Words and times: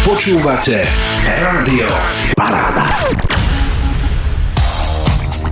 Počúvate 0.00 0.80
Rádio 1.28 1.84
Paráda. 2.32 2.88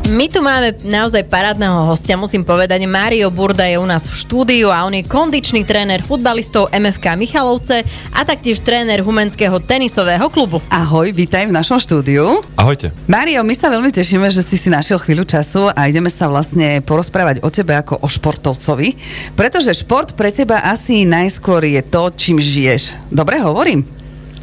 My 0.09 0.25
tu 0.33 0.41
máme 0.41 0.73
naozaj 0.89 1.29
parádneho 1.29 1.85
hostia, 1.85 2.17
musím 2.17 2.49
povedať. 2.49 2.81
Mário 2.89 3.29
Burda 3.29 3.69
je 3.69 3.77
u 3.77 3.85
nás 3.85 4.09
v 4.09 4.17
štúdiu 4.17 4.73
a 4.73 4.89
on 4.89 4.97
je 4.97 5.05
kondičný 5.05 5.69
tréner 5.69 6.01
futbalistov 6.01 6.73
MFK 6.73 7.21
Michalovce 7.21 7.85
a 8.09 8.25
taktiež 8.25 8.65
tréner 8.65 9.05
Humenského 9.05 9.61
tenisového 9.61 10.33
klubu. 10.33 10.65
Ahoj, 10.73 11.13
vítaj 11.13 11.45
v 11.45 11.53
našom 11.53 11.77
štúdiu. 11.77 12.41
Ahojte. 12.57 12.97
Mário, 13.05 13.45
my 13.45 13.53
sa 13.53 13.69
veľmi 13.69 13.93
tešíme, 13.93 14.33
že 14.33 14.41
si 14.41 14.57
si 14.57 14.73
našiel 14.73 14.97
chvíľu 14.97 15.29
času 15.29 15.69
a 15.77 15.81
ideme 15.93 16.09
sa 16.09 16.25
vlastne 16.25 16.81
porozprávať 16.81 17.45
o 17.45 17.53
tebe 17.53 17.77
ako 17.77 18.01
o 18.01 18.09
športovcovi, 18.09 18.97
pretože 19.37 19.77
šport 19.77 20.17
pre 20.17 20.33
teba 20.33 20.65
asi 20.65 21.05
najskôr 21.05 21.69
je 21.69 21.85
to, 21.85 22.09
čím 22.17 22.41
žiješ. 22.41 22.97
Dobre 23.13 23.45
hovorím? 23.45 23.98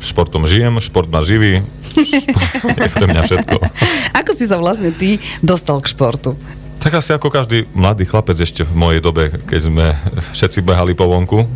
Športom 0.05 0.45
žijem, 0.45 0.77
šport 0.77 1.09
ma 1.09 1.25
živí, 1.25 1.65
šport 1.89 2.77
je 2.85 2.89
pre 2.93 3.05
mňa 3.09 3.21
všetko. 3.25 3.57
Ako 4.21 4.31
si 4.37 4.45
sa 4.45 4.61
vlastne 4.61 4.93
ty 4.93 5.17
dostal 5.41 5.81
k 5.81 5.89
športu? 5.89 6.37
Tak 6.77 7.01
asi 7.01 7.17
ako 7.17 7.33
každý 7.33 7.65
mladý 7.73 8.05
chlapec 8.05 8.37
ešte 8.37 8.61
v 8.61 8.73
mojej 8.77 9.01
dobe, 9.01 9.33
keď 9.49 9.59
sme 9.65 9.85
všetci 10.37 10.61
behali 10.61 10.93
po 10.93 11.09
vonku, 11.09 11.49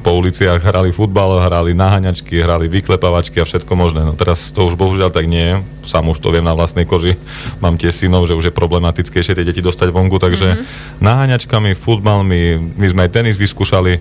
po 0.00 0.16
uliciach 0.16 0.64
hrali 0.64 0.96
futbal, 0.96 1.44
hrali 1.44 1.76
naháňačky, 1.76 2.40
hrali 2.40 2.72
vyklepavačky 2.72 3.36
a 3.36 3.44
všetko 3.44 3.72
možné. 3.76 4.00
No 4.00 4.16
teraz 4.16 4.48
to 4.48 4.64
už 4.64 4.80
bohužiaľ 4.80 5.12
tak 5.12 5.28
nie 5.28 5.44
je. 5.44 5.56
Sám 5.84 6.08
už 6.08 6.24
to 6.24 6.32
viem 6.32 6.44
na 6.44 6.56
vlastnej 6.56 6.88
koži. 6.88 7.20
Mám 7.60 7.76
tie 7.76 7.92
synov, 7.92 8.24
že 8.24 8.32
už 8.32 8.48
je 8.48 8.54
problematickejšie 8.56 9.36
tie 9.36 9.44
deti 9.44 9.60
dostať 9.60 9.92
vonku, 9.92 10.16
takže 10.16 10.48
mm-hmm. 10.56 11.04
naháňačkami, 11.04 11.76
futbalmi, 11.76 12.72
my 12.80 12.86
sme 12.88 13.00
aj 13.04 13.10
tenis 13.12 13.36
vyskúšali 13.36 14.00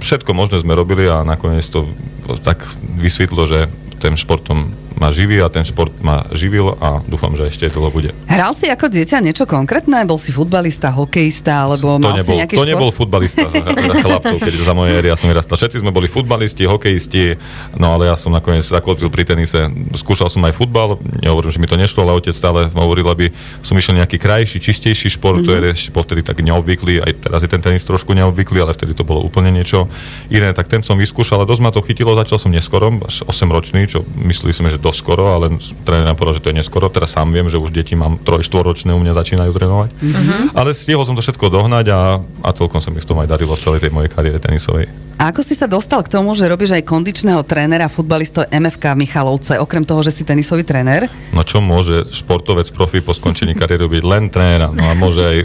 všetko 0.00 0.30
možné 0.36 0.60
sme 0.62 0.76
robili 0.76 1.08
a 1.08 1.26
nakoniec 1.26 1.64
to 1.68 1.88
tak 2.42 2.62
vysvetlo, 2.98 3.46
že 3.46 3.70
ten 4.00 4.14
športom 4.18 4.85
ma 4.96 5.12
živí 5.12 5.36
a 5.44 5.52
ten 5.52 5.62
šport 5.62 5.92
ma 6.00 6.24
živil 6.32 6.72
a 6.80 7.04
dúfam, 7.04 7.36
že 7.36 7.52
ešte 7.52 7.68
dlho 7.68 7.92
bude. 7.92 8.10
Hral 8.26 8.56
si 8.56 8.66
ako 8.66 8.88
dieťa 8.88 9.20
niečo 9.20 9.44
konkrétne? 9.44 10.02
Bol 10.08 10.16
si 10.16 10.32
futbalista, 10.32 10.88
hokejista, 10.88 11.68
alebo 11.68 12.00
To 12.00 12.08
mal 12.08 12.16
nebol, 12.16 12.34
si 12.34 12.40
nejaký 12.40 12.54
to 12.56 12.64
šport? 12.64 12.72
nebol 12.72 12.90
futbalista 12.90 13.46
za, 13.46 13.60
za 13.60 13.94
chlapcov, 14.04 14.36
keď 14.40 14.52
za 14.56 14.74
mojej 14.74 14.94
éry 14.96 15.08
ja 15.12 15.16
som 15.20 15.28
vyrastal. 15.28 15.60
Všetci 15.60 15.84
sme 15.84 15.92
boli 15.92 16.08
futbalisti, 16.08 16.64
hokejisti, 16.64 17.36
no 17.76 17.92
ale 17.92 18.08
ja 18.08 18.16
som 18.16 18.32
nakoniec 18.32 18.64
zakotvil 18.64 19.12
pri 19.12 19.28
tenise. 19.28 19.68
Skúšal 19.92 20.32
som 20.32 20.40
aj 20.48 20.56
futbal, 20.56 20.96
nehovorím, 21.20 21.52
že 21.52 21.60
mi 21.60 21.68
to 21.68 21.76
nešlo, 21.76 22.08
ale 22.08 22.16
otec 22.16 22.32
stále 22.32 22.72
hovoril, 22.72 23.04
aby 23.12 23.30
som 23.60 23.76
išiel 23.76 24.00
nejaký 24.00 24.16
krajší, 24.16 24.58
čistejší 24.58 25.12
šport, 25.12 25.44
mm-hmm. 25.44 25.60
to 25.60 25.66
je 25.68 25.74
ešte 25.76 25.90
vtedy 25.92 26.22
tak 26.22 26.38
neobvyklý, 26.38 27.02
aj 27.02 27.12
teraz 27.26 27.40
je 27.42 27.50
ten 27.50 27.58
tenis 27.58 27.82
trošku 27.82 28.14
neobvyklý, 28.14 28.62
ale 28.62 28.72
vtedy 28.72 28.94
to 28.94 29.02
bolo 29.02 29.20
úplne 29.26 29.50
niečo 29.50 29.90
iné. 30.30 30.54
Tak 30.54 30.70
ten 30.70 30.80
som 30.86 30.94
vyskúšal, 30.94 31.42
ale 31.42 31.50
dosť 31.50 31.62
ma 31.66 31.74
to 31.74 31.82
chytilo, 31.82 32.14
začal 32.14 32.38
som 32.38 32.54
neskoro, 32.54 32.94
až 33.02 33.26
8 33.26 33.50
ročný, 33.50 33.90
čo 33.90 34.06
mysleli 34.22 34.54
sme, 34.54 34.70
že 34.70 34.78
dosť 34.86 34.98
skoro, 35.02 35.34
ale 35.34 35.58
tréner 35.82 36.06
nám 36.06 36.14
povedal, 36.14 36.38
že 36.38 36.42
to 36.46 36.50
je 36.54 36.58
neskoro. 36.62 36.86
Teraz 36.86 37.18
sám 37.18 37.34
viem, 37.34 37.50
že 37.50 37.58
už 37.58 37.74
deti 37.74 37.98
mám 37.98 38.22
3 38.22 38.38
ročné 38.62 38.94
u 38.94 39.00
mňa 39.02 39.18
začínajú 39.18 39.50
trénovať. 39.50 39.90
Mm-hmm. 39.98 40.42
Ale 40.54 40.70
stihol 40.70 41.02
som 41.02 41.18
to 41.18 41.22
všetko 41.26 41.50
dohnať 41.50 41.86
a, 41.90 42.00
a 42.22 42.50
toľko 42.54 42.78
sa 42.78 42.94
mi 42.94 43.02
v 43.02 43.08
tom 43.08 43.18
aj 43.18 43.28
darilo 43.30 43.58
v 43.58 43.62
celej 43.62 43.82
tej 43.82 43.92
mojej 43.92 44.10
kariére 44.14 44.38
tenisovej. 44.38 45.05
A 45.16 45.32
ako 45.32 45.40
si 45.40 45.56
sa 45.56 45.64
dostal 45.64 46.04
k 46.04 46.12
tomu, 46.12 46.36
že 46.36 46.44
robíš 46.44 46.76
aj 46.76 46.84
kondičného 46.84 47.40
trénera 47.40 47.88
futbalistov 47.88 48.52
MFK 48.52 48.92
Michalovce, 49.00 49.56
okrem 49.56 49.80
toho, 49.80 50.04
že 50.04 50.12
si 50.12 50.28
tenisový 50.28 50.60
tréner? 50.60 51.08
No 51.32 51.40
čo 51.40 51.64
môže 51.64 52.04
športovec 52.12 52.68
profi 52.76 53.00
po 53.00 53.16
skončení 53.16 53.56
kariéry 53.56 53.88
byť 53.88 54.04
len 54.04 54.28
trénera, 54.28 54.68
no 54.68 54.84
a 54.84 54.92
môže 54.92 55.24
aj, 55.24 55.38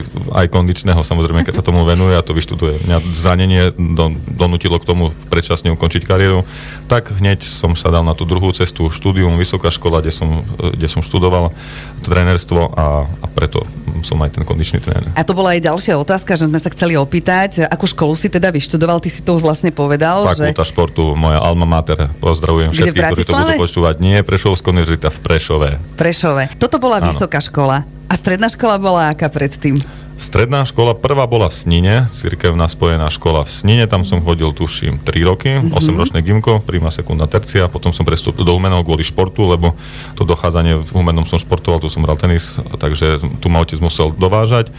aj 0.43 0.45
kondičného 0.51 0.99
samozrejme, 1.07 1.47
keď 1.47 1.55
sa 1.55 1.63
tomu 1.63 1.87
venuje 1.87 2.11
a 2.11 2.25
to 2.25 2.35
vyštuduje. 2.35 2.83
Mňa 2.83 2.97
zranenie 3.15 3.63
do, 3.71 4.11
donutilo 4.35 4.75
k 4.75 4.87
tomu 4.91 5.15
predčasne 5.31 5.71
ukončiť 5.71 6.03
kariéru, 6.03 6.43
tak 6.91 7.07
hneď 7.15 7.39
som 7.39 7.71
sa 7.71 7.95
dal 7.95 8.03
na 8.03 8.11
tú 8.11 8.27
druhú 8.27 8.51
cestu, 8.51 8.91
štúdium, 8.91 9.39
vysoká 9.39 9.71
škola, 9.71 10.03
kde 10.03 10.11
som, 10.11 10.43
kde 10.59 10.87
som 10.91 10.99
študoval 10.99 11.55
trénerstvo 12.03 12.75
a, 12.75 13.07
a 13.07 13.25
preto 13.31 13.63
som 14.01 14.17
aj 14.25 14.35
ten 14.35 14.43
kondičný 14.43 14.81
tréner. 14.81 15.07
A 15.13 15.23
to 15.23 15.37
bola 15.37 15.53
aj 15.53 15.61
ďalšia 15.63 15.95
otázka, 15.95 16.33
že 16.33 16.49
sme 16.49 16.57
sa 16.57 16.73
chceli 16.73 16.97
opýtať, 16.97 17.63
akú 17.69 17.85
školu 17.85 18.17
si 18.17 18.27
teda 18.27 18.49
vyštudoval, 18.49 18.99
ty 18.99 19.07
si 19.07 19.21
to 19.21 19.37
už 19.37 19.45
vlastne 19.45 19.60
povedal, 19.69 20.25
Fakulta 20.25 20.65
že... 20.65 20.69
športu, 20.73 21.13
moja 21.13 21.37
alma 21.37 21.69
mater, 21.69 22.09
pozdravujem 22.17 22.73
Kde, 22.73 22.89
všetkých, 22.89 23.05
ktorí 23.13 23.21
to 23.21 23.33
budú 23.35 23.53
počúvať. 23.61 23.95
Nie, 24.01 24.25
Prešovská 24.25 24.73
univerzita 24.73 25.13
v 25.13 25.19
Prešove. 25.21 25.69
Prešove. 25.93 26.57
Toto 26.57 26.81
bola 26.81 26.97
Áno. 26.97 27.13
vysoká 27.13 27.37
škola. 27.37 27.85
A 28.09 28.13
stredná 28.17 28.49
škola 28.49 28.81
bola 28.81 29.13
aká 29.13 29.29
predtým? 29.29 29.77
Stredná 30.17 30.61
škola, 30.61 30.93
prvá 30.93 31.25
bola 31.25 31.49
v 31.49 31.55
Snine, 31.57 32.05
cirkevná 32.13 32.69
spojená 32.69 33.09
škola 33.09 33.41
v 33.41 33.49
Snine, 33.49 33.89
tam 33.89 34.05
som 34.05 34.21
chodil, 34.21 34.53
tuším, 34.53 35.01
3 35.01 35.25
roky, 35.25 35.49
Mhm. 35.57 35.73
8-ročné 35.73 36.21
gimko, 36.21 36.61
prima, 36.61 36.93
sekunda, 36.93 37.25
tercia, 37.25 37.65
potom 37.65 37.89
som 37.89 38.05
prestúpil 38.05 38.45
do 38.45 38.53
Humenov 38.53 38.85
kvôli 38.85 39.01
športu, 39.01 39.49
lebo 39.49 39.73
to 40.13 40.21
dochádzanie 40.21 40.77
v 40.77 40.89
Humenom 40.93 41.25
som 41.25 41.41
športoval, 41.41 41.81
tu 41.81 41.89
som 41.89 42.05
hral 42.05 42.21
tenis, 42.21 42.53
takže 42.77 43.17
tu 43.41 43.49
ma 43.49 43.65
otec 43.65 43.81
musel 43.81 44.13
dovážať. 44.13 44.69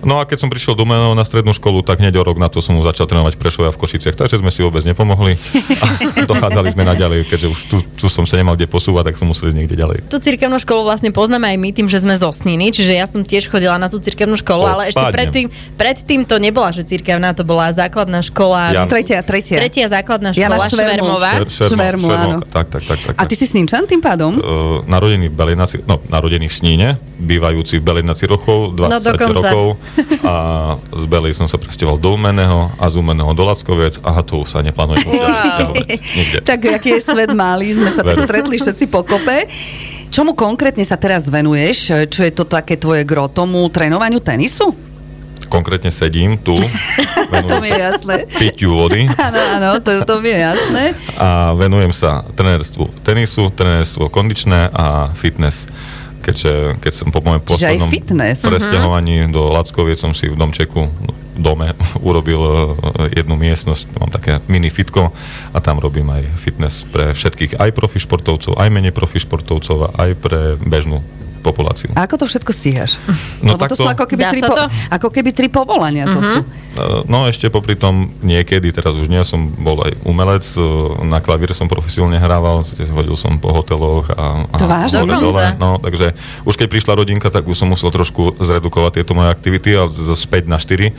No 0.00 0.16
a 0.16 0.24
keď 0.24 0.38
som 0.38 0.48
prišiel 0.48 0.72
do 0.72 0.82
Humenov 0.82 1.10
na 1.10 1.20
strednú 1.20 1.50
školu, 1.50 1.80
tak 1.80 1.98
hneď 1.98 2.14
o 2.14 2.22
rok 2.22 2.36
na 2.36 2.46
to 2.46 2.58
som 2.58 2.72
mu 2.72 2.82
začal 2.82 3.04
trénovať 3.04 3.34
v 3.34 3.40
Prešove 3.40 3.66
a 3.66 3.72
v 3.72 3.78
Košiciach, 3.78 4.14
takže 4.14 4.38
sme 4.38 4.48
si 4.48 4.60
vôbec 4.60 4.82
nepomohli 4.82 5.34
a 5.82 5.86
dochádzali 6.22 6.70
sme 6.70 6.84
naďalej, 6.84 7.26
keďže 7.26 7.46
už 7.46 7.58
tu, 7.66 7.76
tu 7.96 8.06
som 8.06 8.22
sa 8.22 8.34
nemal 8.34 8.54
kde 8.54 8.64
posúvať, 8.64 9.10
tak 9.10 9.16
som 9.16 9.26
musel 9.26 9.48
ísť 9.48 9.58
niekde 9.58 9.74
ďalej. 9.74 9.98
Tú 10.06 10.16
cirkevnú 10.16 10.56
školu 10.56 10.84
vlastne 10.84 11.10
poznáme 11.10 11.48
aj 11.48 11.56
my 11.56 11.70
tým, 11.72 11.86
že 11.86 11.98
sme 11.98 12.14
z 12.14 12.22
Osniny, 12.22 12.70
čiže 12.70 12.92
ja 12.92 13.04
som 13.04 13.20
tiež 13.20 13.46
chodila 13.46 13.74
na 13.74 13.86
tú 13.86 13.98
cirkevnú 13.98 14.36
školu, 14.36 14.62
O, 14.62 14.68
ale 14.68 14.82
ešte 14.88 15.02
predtým, 15.02 15.46
predtým 15.74 16.20
to 16.22 16.36
nebola, 16.36 16.70
že 16.70 16.84
cirkevná, 16.84 17.32
to 17.32 17.42
bola 17.42 17.68
základná 17.68 18.20
škola. 18.20 18.70
Ja- 18.72 18.86
Tretia, 18.88 19.20
tretia. 19.20 19.58
Tretia 19.58 19.86
základná 19.86 20.30
Jana 20.30 20.56
škola 20.56 20.66
Švermo. 20.68 20.94
Švermová. 21.10 21.32
Šer- 21.44 21.70
Švermu, 21.70 22.06
áno. 22.08 22.38
Tak, 22.40 22.66
tak, 22.68 22.82
tak, 22.82 22.98
tak. 23.02 23.14
A 23.14 23.22
ty 23.24 23.34
si 23.34 23.44
Sninčan 23.44 23.84
tým 23.84 23.98
pádom? 23.98 24.32
uh, 24.34 24.42
narodený 24.84 25.26
v 25.26 25.34
Belinaci, 25.34 25.82
no, 25.82 25.98
narodený 26.04 26.46
v 26.46 26.54
Sníne, 26.54 26.88
bývajúci 27.18 27.76
v 27.76 27.84
Belinaci 27.84 28.24
Rochov, 28.24 28.72
20 28.72 28.86
No, 28.86 28.96
dokonca. 28.98 29.34
rokov 29.44 29.66
a 30.20 30.34
z 30.90 31.04
Belej 31.04 31.32
som 31.32 31.44
sa 31.44 31.56
presťahoval 31.56 31.96
do 31.96 32.10
Umeného 32.10 32.72
a 32.72 32.84
z 32.86 32.96
Umeného 32.96 33.30
do 33.30 33.42
Lackoviec 33.42 33.98
a 34.00 34.20
tu 34.20 34.42
sa 34.42 34.60
neplánuje 34.60 35.04
Wow. 35.04 35.72
nikde. 36.12 36.38
Tak 36.42 36.58
aký 36.72 36.96
je 36.96 37.02
svet 37.02 37.30
malý, 37.30 37.72
sme 37.72 37.88
sa 37.88 38.00
tak 38.00 38.14
Veru. 38.14 38.24
stretli 38.24 38.56
všetci 38.56 38.84
pokope. 38.86 39.48
Čomu 40.08 40.32
konkrétne 40.32 40.82
sa 40.82 40.94
teraz 40.94 41.26
venuješ? 41.26 41.78
Čo 42.06 42.20
je 42.22 42.32
to 42.32 42.42
také 42.42 42.74
tvoje 42.74 43.04
gro? 43.04 43.26
Tomu 43.26 43.60
trénovaniu 43.68 44.18
tenisu? 44.18 44.72
Konkrétne 45.46 45.88
sedím 45.88 46.36
tu, 46.36 46.52
To 47.48 47.56
mi 47.58 47.68
je 47.68 47.76
jasné. 47.78 48.16
piťu 48.30 48.68
vody 48.68 49.08
Áno, 49.08 49.40
áno, 49.50 49.68
to, 49.80 50.00
to 50.02 50.20
mi 50.20 50.28
je 50.28 50.38
jasné. 50.42 50.82
a 51.14 51.52
venujem 51.52 51.88
sa 51.88 52.20
trenérstvu 52.30 52.88
tenisu, 53.00 53.48
trenérstvo 53.50 54.08
kondičné 54.08 54.68
a 54.68 55.08
fitness. 55.12 55.64
Keďže, 56.28 56.52
keď 56.78 56.92
som 56.92 57.08
po 57.08 57.24
mojom 57.24 57.40
poslednom 57.40 57.88
fitness. 57.88 58.44
Mhm. 58.44 58.52
presťahovaní 58.52 59.32
do 59.32 59.48
Lackoviec 59.48 59.96
som 59.96 60.12
si 60.12 60.28
v 60.28 60.36
domčeku 60.36 60.84
v 60.84 61.40
dome 61.40 61.72
urobil 62.08 62.40
eh, 62.42 62.52
jednu 63.16 63.32
miestnosť, 63.34 63.88
mám 63.96 64.12
také 64.12 64.44
mini 64.44 64.68
fitko 64.68 65.08
a 65.50 65.58
tam 65.58 65.80
robím 65.80 66.10
aj 66.10 66.28
fitness 66.36 66.84
pre 66.84 67.16
všetkých, 67.16 67.56
aj 67.56 67.70
profi 67.72 67.96
športovcov, 67.96 68.60
aj 68.60 68.68
menej 68.68 68.92
profi 68.92 69.16
športovcov 69.18 69.96
aj 69.96 70.10
pre 70.18 70.40
bežnú 70.58 71.00
populáciu. 71.40 71.94
A 71.94 72.04
ako 72.04 72.18
to 72.18 72.26
všetko 72.26 72.50
stíhaš? 72.50 72.98
No 73.40 73.54
Lebo 73.54 73.64
to 73.64 73.72
takto- 73.72 73.78
sú 73.78 73.86
ako 73.86 74.04
keby, 74.04 74.22
Dá 74.22 74.30
tri 74.34 74.40
po, 74.42 74.52
to? 74.52 74.64
ako 74.90 75.08
keby 75.08 75.30
tri 75.30 75.46
povolania. 75.48 76.10
To 76.10 76.20
sú. 76.20 76.42
Eh, 76.78 77.02
No 77.08 77.26
ešte 77.26 77.50
popri 77.50 77.74
tom 77.74 78.14
niekedy, 78.22 78.70
teraz 78.70 78.94
už 78.94 79.10
nie, 79.10 79.18
som 79.26 79.50
bol 79.50 79.82
aj 79.82 79.98
umelec, 80.06 80.46
eh, 80.54 80.62
na 81.02 81.18
klavíre 81.18 81.50
som 81.52 81.66
profesionálne 81.66 82.22
hrával, 82.22 82.62
chodil 82.62 83.16
som 83.18 83.42
po 83.42 83.50
hoteloch 83.50 84.14
a, 84.14 84.46
a 84.46 84.56
To 84.56 84.66
Dokonca? 85.02 85.18
dole. 85.18 85.44
No, 85.58 85.82
takže 85.82 86.14
už 86.46 86.54
keď 86.54 86.68
prišla 86.70 86.92
rodinka, 86.94 87.28
tak 87.28 87.44
už 87.50 87.58
som 87.58 87.68
musel 87.68 87.90
trošku 87.90 88.38
zredukovať 88.38 89.02
tieto 89.02 89.12
moje 89.18 89.28
aktivity 89.34 89.74
a 89.74 89.90
z 89.90 90.22
5 90.22 90.46
na 90.46 90.58
4. 90.62 90.94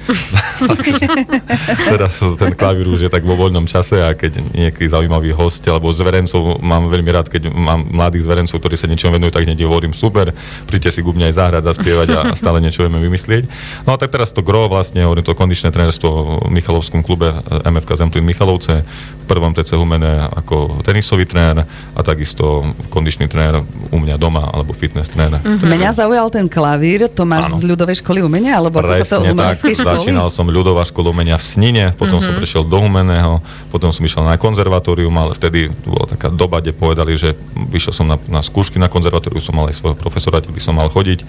Takže 0.67 0.93
teraz 1.93 2.19
ten 2.19 2.51
klavír 2.53 2.87
už 2.91 3.07
je 3.07 3.09
tak 3.11 3.23
vo 3.23 3.39
voľnom 3.39 3.63
čase 3.69 4.01
a 4.03 4.11
keď 4.11 4.43
nejaký 4.51 4.83
zaujímavý 4.89 5.31
host 5.31 5.63
alebo 5.69 5.93
zverencov, 5.93 6.59
mám 6.59 6.89
veľmi 6.91 7.09
rád, 7.13 7.31
keď 7.31 7.47
mám 7.53 7.85
mladých 7.87 8.25
zverencov, 8.27 8.57
ktorí 8.59 8.75
sa 8.75 8.89
niečom 8.89 9.13
venujú, 9.13 9.31
tak 9.31 9.45
hneď 9.47 9.63
hovorím 9.63 9.93
super, 9.95 10.33
príďte 10.67 10.99
si 10.99 10.99
ku 11.05 11.13
mne 11.15 11.29
aj 11.31 11.35
zahrať, 11.37 11.63
zaspievať 11.63 12.07
a 12.15 12.19
stále 12.35 12.59
niečo 12.59 12.83
vieme 12.83 12.99
vymyslieť. 12.99 13.47
No 13.85 13.95
a 13.95 13.97
tak 14.01 14.11
teraz 14.11 14.33
to 14.33 14.41
gro 14.43 14.67
vlastne, 14.67 15.05
hovorím 15.05 15.23
to 15.23 15.37
kondičné 15.37 15.68
trénerstvo 15.71 16.09
v 16.45 16.51
Michalovskom 16.51 17.01
klube 17.01 17.31
eh, 17.31 17.69
MFK 17.69 17.95
Zemplín 17.95 18.25
Michalovce, 18.25 18.83
v 18.83 19.25
prvom 19.29 19.53
TC 19.53 19.77
Humene 19.77 20.25
ako 20.33 20.81
tenisový 20.81 21.29
tréner 21.29 21.61
a 21.93 21.99
takisto 22.01 22.65
kondičný 22.89 23.29
tréner 23.29 23.61
u 23.93 23.97
mňa 24.01 24.17
doma 24.17 24.49
alebo 24.49 24.73
fitness 24.73 25.13
tréner. 25.13 25.37
Mm-hmm. 25.37 25.69
Mňa 25.69 25.89
zaujal 25.93 26.27
ten 26.33 26.49
klavír, 26.49 27.05
to 27.13 27.29
máš 27.29 27.53
Áno. 27.53 27.61
z 27.61 27.63
ľudovej 27.69 28.01
školy 28.01 28.25
umenia? 28.25 28.57
Alebo 28.57 28.81
ako 28.81 29.05
sa 29.05 29.21
to 29.21 29.29
Presne 29.29 29.29
tak, 29.29 29.33
umeleckej 29.37 29.73
školy? 29.77 29.97
začínal 30.01 30.27
som 30.33 30.45
ľudová 30.49 30.81
škola 30.85 31.13
umenia 31.13 31.37
v 31.37 31.45
Snine, 31.45 31.85
potom 31.93 32.17
mm-hmm. 32.17 32.25
som 32.25 32.41
prešiel 32.41 32.63
do 32.65 32.77
Humeného, 32.81 33.45
potom 33.69 33.93
som 33.93 34.01
išiel 34.01 34.25
na 34.25 34.35
konzervatórium, 34.41 35.13
ale 35.13 35.37
vtedy 35.37 35.69
bola 35.85 36.09
taká 36.09 36.33
doba, 36.33 36.57
kde 36.57 36.73
povedali, 36.73 37.13
že 37.13 37.37
vyšiel 37.53 37.93
som 37.93 38.05
na, 38.09 38.17
na 38.25 38.41
skúšky 38.41 38.81
na 38.81 38.89
konzervatóriu, 38.89 39.37
som 39.37 39.53
mal 39.53 39.69
aj 39.69 39.77
svojho 39.77 39.97
profesora, 39.97 40.41
kde 40.41 40.49
by 40.49 40.61
som 40.61 40.73
mal 40.73 40.89
chodiť 40.89 41.21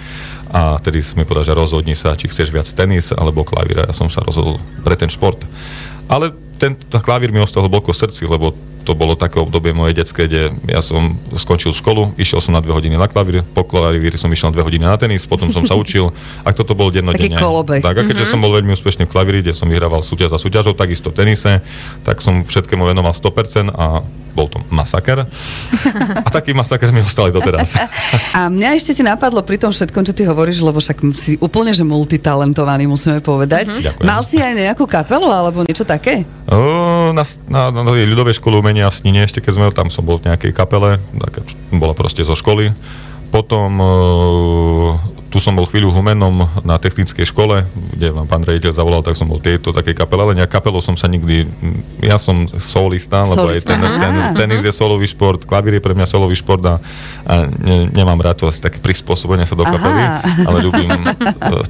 a 0.50 0.74
vtedy 0.82 0.98
mi 1.14 1.22
povedal, 1.22 1.46
že 1.46 1.54
rozhodni 1.54 1.94
sa, 1.94 2.18
či 2.18 2.26
chceš 2.26 2.50
viac 2.50 2.66
tenis 2.66 3.14
alebo 3.14 3.46
klavír. 3.46 3.86
A 3.86 3.90
ja 3.90 3.94
som 3.94 4.10
sa 4.10 4.19
rozhodol 4.24 4.60
pre 4.84 4.96
ten 4.96 5.08
šport. 5.08 5.40
Ale 6.10 6.34
ten 6.60 6.76
klavír 6.76 7.32
mi 7.32 7.40
ostal 7.40 7.64
hlboko 7.64 7.96
v 7.96 8.00
srdci, 8.04 8.28
lebo 8.28 8.52
to 8.84 8.96
bolo 8.96 9.12
také 9.14 9.38
obdobie 9.38 9.76
moje 9.76 9.92
detské, 9.96 10.24
kde 10.24 10.56
ja 10.68 10.80
som 10.80 11.16
skončil 11.36 11.72
školu, 11.76 12.16
išiel 12.16 12.40
som 12.40 12.56
na 12.56 12.64
dve 12.64 12.72
hodiny 12.72 12.96
na 12.96 13.06
klavír, 13.06 13.44
po 13.52 13.64
klavíri 13.64 14.16
som 14.16 14.32
išiel 14.32 14.50
na 14.50 14.54
dve 14.56 14.64
hodiny 14.66 14.84
na 14.88 14.96
tenis, 14.96 15.28
potom 15.28 15.52
som 15.52 15.64
sa 15.68 15.76
učil 15.82 16.08
a 16.42 16.48
toto 16.50 16.72
bol 16.72 16.88
dennodenne. 16.88 17.36
Taký 17.36 17.44
kolobeh. 17.44 17.80
Tak, 17.84 17.96
a 17.96 18.02
keďže 18.02 18.24
mm-hmm. 18.26 18.32
som 18.32 18.44
bol 18.44 18.52
veľmi 18.56 18.72
úspešný 18.72 19.04
v 19.04 19.12
klavíri, 19.12 19.38
kde 19.44 19.52
som 19.52 19.68
vyhrával 19.68 20.00
súťaž 20.00 20.34
za 20.36 20.38
súťažou, 20.40 20.72
takisto 20.72 21.12
v 21.12 21.22
tenise, 21.22 21.60
tak 22.02 22.24
som 22.24 22.42
všetkému 22.42 22.82
venoval 22.88 23.12
100% 23.12 23.70
a 23.72 24.00
bol 24.32 24.46
to 24.46 24.62
masaker. 24.70 25.26
A 26.24 26.28
taký 26.30 26.54
masaker 26.54 26.90
mi 26.94 27.02
ostali 27.02 27.34
doteraz. 27.34 27.74
A 28.36 28.46
mňa 28.46 28.78
ešte 28.78 28.94
ti 28.94 29.02
napadlo 29.02 29.42
pri 29.42 29.58
tom 29.58 29.74
všetkom, 29.74 30.02
čo 30.06 30.12
ty 30.14 30.22
hovoríš, 30.26 30.62
lebo 30.62 30.78
však 30.78 30.98
si 31.18 31.36
úplne 31.42 31.74
že 31.74 31.82
multitalentovaný, 31.86 32.86
musíme 32.86 33.18
povedať. 33.20 33.70
Ďakujem. 33.70 34.06
Mal 34.06 34.20
si 34.26 34.36
aj 34.38 34.52
nejakú 34.54 34.84
kapelu 34.86 35.28
alebo 35.28 35.66
niečo 35.66 35.82
také? 35.82 36.24
O, 36.46 37.10
na, 37.14 37.22
na, 37.46 37.70
na, 37.70 37.80
na 37.82 37.90
ľudovej 37.92 38.38
škole 38.38 38.58
umenia 38.58 38.90
v 38.90 38.96
Snine, 38.96 39.26
ešte 39.26 39.42
keď 39.42 39.52
sme, 39.54 39.66
tam 39.74 39.88
som 39.90 40.02
bol 40.02 40.18
v 40.18 40.30
nejakej 40.30 40.52
kapele, 40.54 40.98
taká, 41.18 41.40
bola 41.74 41.94
proste 41.94 42.22
zo 42.26 42.34
školy. 42.34 42.74
Potom 43.30 43.78
tu 45.30 45.38
som 45.38 45.54
bol 45.54 45.62
chvíľu 45.64 45.94
humenom 45.94 46.42
na 46.66 46.76
technickej 46.82 47.22
škole, 47.30 47.62
kde 47.94 48.10
vám 48.10 48.26
pán 48.26 48.42
rejiteľ 48.42 48.74
zavolal, 48.74 49.06
tak 49.06 49.14
som 49.14 49.30
bol 49.30 49.38
tieto 49.38 49.70
také 49.70 49.94
kapele, 49.94 50.26
ale 50.26 50.34
nejak 50.42 50.50
kapelou 50.50 50.82
som 50.82 50.98
sa 50.98 51.06
nikdy, 51.06 51.46
ja 52.02 52.18
som 52.18 52.50
solista, 52.58 53.22
lebo 53.22 53.46
aj 53.46 53.62
ten, 53.62 53.78
ten, 53.78 54.14
tenis 54.34 54.66
je 54.66 54.74
solový 54.74 55.06
šport, 55.06 55.46
klavír 55.46 55.78
je 55.78 55.82
pre 55.86 55.94
mňa 55.94 56.06
solový 56.10 56.34
šport 56.34 56.58
a, 56.66 56.82
a 57.30 57.46
ne, 57.46 57.86
nemám 57.94 58.18
rád 58.18 58.42
to 58.42 58.50
asi 58.50 58.58
také 58.58 58.82
prispôsobenie 58.82 59.46
sa 59.46 59.54
do 59.54 59.62
Aha. 59.62 59.70
kapely, 59.70 60.02
ale 60.50 60.58
ľúbim 60.66 60.90
e, 60.90 61.14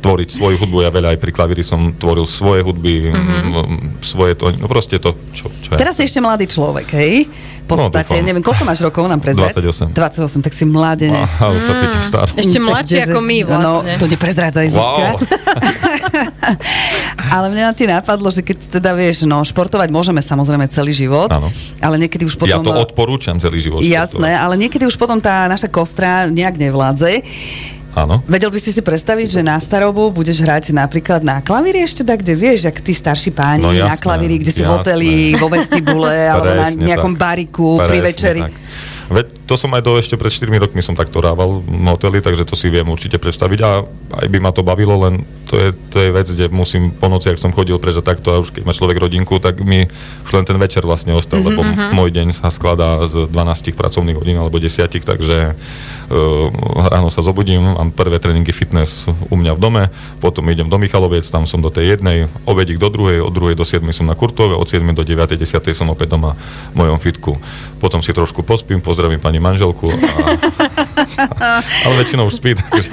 tvoriť 0.00 0.28
svoju 0.32 0.56
hudbu, 0.64 0.80
ja 0.80 0.90
veľa 0.90 1.12
aj 1.14 1.18
pri 1.20 1.32
klavíri 1.36 1.60
som 1.60 1.92
tvoril 1.92 2.24
svoje 2.24 2.64
hudby, 2.64 3.12
mm-hmm. 3.12 4.00
svoje 4.00 4.40
to, 4.40 4.56
no 4.56 4.72
proste 4.72 4.96
to, 4.96 5.12
čo, 5.36 5.52
čo 5.60 5.76
ja. 5.76 5.78
Teraz 5.78 6.00
si 6.00 6.08
ešte 6.08 6.24
mladý 6.24 6.48
človek, 6.48 6.88
hej? 6.96 7.28
V 7.70 7.72
No, 7.72 7.76
podstate, 7.86 8.12
dúfam. 8.12 8.24
neviem, 8.24 8.42
koľko 8.42 8.62
máš 8.64 8.80
rokov 8.80 9.04
nám 9.04 9.18
prezrať? 9.18 9.52
28. 9.54 9.92
28, 9.92 10.40
tak 10.40 10.52
si 10.52 10.64
mladenec. 10.64 11.28
Už 11.30 11.60
sa 11.60 11.72
cítim 11.78 12.02
star. 12.02 12.26
Ešte 12.28 12.56
Mm, 12.56 12.64
mladší 12.66 12.94
takže- 12.96 13.08
ako 13.08 13.18
my 13.20 13.36
vlastne. 13.40 13.62
No, 13.62 13.72
to 13.96 14.04
neprezrádzaj, 14.06 14.66
Zuzka. 14.68 15.02
Wow. 15.06 15.16
Ale 17.30 17.46
mňa 17.48 17.72
ti 17.72 17.84
napadlo, 17.84 18.28
že 18.28 18.40
keď 18.40 18.56
teda 18.72 18.90
vieš, 18.92 19.22
no, 19.22 19.40
športovať 19.40 19.88
môžeme 19.88 20.18
samozrejme 20.20 20.66
celý 20.66 20.90
život, 20.90 21.28
Áno. 21.28 21.48
ale 21.78 21.94
niekedy 21.96 22.24
už 22.24 22.34
potom... 22.34 22.50
Ja 22.50 22.58
to 22.60 22.72
odporúčam 22.74 23.36
celý 23.36 23.60
život. 23.60 23.80
Jasné, 23.80 24.34
športovať. 24.34 24.40
ale 24.40 24.52
niekedy 24.56 24.82
už 24.84 24.96
potom 24.96 25.16
tá 25.16 25.44
naša 25.46 25.68
kostra 25.68 26.26
nejak 26.26 26.56
nevládze. 26.56 27.20
Áno. 27.90 28.22
Vedel 28.24 28.48
by 28.48 28.58
si 28.58 28.70
si 28.70 28.78
predstaviť, 28.78 29.28
že 29.28 29.42
na 29.42 29.58
starobu 29.58 30.10
budeš 30.10 30.40
hrať 30.40 30.70
napríklad 30.70 31.20
na 31.20 31.42
klavíri 31.42 31.82
ešte 31.82 32.06
tak, 32.06 32.22
kde 32.22 32.38
vieš, 32.38 32.70
ak 32.70 32.78
tí 32.78 32.94
starší 32.94 33.30
páni 33.30 33.62
No 33.62 33.74
na 33.74 33.90
jasné, 33.90 33.98
klavíri, 33.98 34.38
kde 34.38 34.52
si 34.52 34.62
v 34.62 34.64
jasné. 34.64 34.74
hoteli, 34.78 35.10
vo 35.34 35.48
vestibule 35.50 36.14
alebo 36.30 36.50
na 36.52 36.68
nejakom 36.70 37.14
tak. 37.14 37.20
bariku 37.20 37.68
pri 37.76 37.98
Presne 37.98 38.06
večeri. 38.06 38.40
tak. 38.42 38.54
Veď 39.10 39.26
to 39.50 39.58
som 39.58 39.74
aj 39.74 39.82
do 39.82 39.98
ešte 39.98 40.14
pred 40.14 40.30
4 40.30 40.46
rokmi 40.62 40.78
som 40.78 40.94
takto 40.94 41.18
rával 41.18 41.58
v 41.58 41.82
hoteli, 41.90 42.22
takže 42.22 42.46
to 42.46 42.54
si 42.54 42.70
viem 42.70 42.86
určite 42.86 43.18
predstaviť 43.18 43.58
a 43.66 43.82
aj 44.22 44.26
by 44.30 44.38
ma 44.38 44.54
to 44.54 44.62
bavilo, 44.62 44.94
len 45.02 45.26
to 45.50 45.58
je, 45.58 45.68
to 45.90 45.98
je 45.98 46.14
vec, 46.14 46.30
kde 46.30 46.46
musím 46.54 46.94
po 46.94 47.10
noci, 47.10 47.34
ak 47.34 47.42
som 47.42 47.50
chodil 47.50 47.74
preč 47.82 47.98
a 47.98 48.06
takto 48.06 48.30
a 48.30 48.38
už 48.38 48.54
keď 48.54 48.62
má 48.62 48.70
človek 48.70 49.02
rodinku, 49.02 49.42
tak 49.42 49.58
mi 49.58 49.90
už 50.22 50.30
len 50.38 50.46
ten 50.46 50.54
večer 50.54 50.86
vlastne 50.86 51.18
ostal, 51.18 51.42
lebo 51.42 51.66
môj 51.90 52.14
deň 52.14 52.30
sa 52.30 52.54
skladá 52.54 53.02
z 53.10 53.26
12 53.26 53.74
pracovných 53.74 54.22
hodín 54.22 54.38
alebo 54.38 54.62
10, 54.62 54.86
takže 55.02 55.58
uh, 55.58 56.86
ráno 56.86 57.10
sa 57.10 57.18
zobudím, 57.18 57.74
mám 57.74 57.90
prvé 57.90 58.22
tréningy 58.22 58.54
fitness 58.54 59.10
u 59.10 59.34
mňa 59.34 59.58
v 59.58 59.60
dome, 59.66 59.82
potom 60.22 60.46
idem 60.46 60.70
do 60.70 60.78
Michaloviec, 60.78 61.26
tam 61.26 61.42
som 61.42 61.58
do 61.58 61.74
tej 61.74 61.98
jednej, 61.98 62.30
obedík 62.46 62.78
do 62.78 62.86
druhej, 62.86 63.18
od 63.18 63.34
druhej 63.34 63.58
do 63.58 63.66
7 63.66 63.82
som 63.90 64.06
na 64.06 64.14
Kurtove, 64.14 64.54
od 64.54 64.70
7 64.70 64.86
do 64.94 65.02
9, 65.02 65.34
10 65.34 65.42
som 65.74 65.90
opäť 65.90 66.14
doma 66.14 66.38
v 66.70 66.86
mojom 66.86 67.02
fitku. 67.02 67.34
Potom 67.82 68.04
si 68.04 68.14
trošku 68.14 68.46
pospím, 68.46 68.78
pozdravím 68.78 69.18
pani 69.18 69.39
manželku. 69.40 69.88
A, 71.40 71.60
ale 71.84 71.94
väčšinou 71.98 72.26
už 72.26 72.34
spí. 72.34 72.52
Takže, 72.54 72.90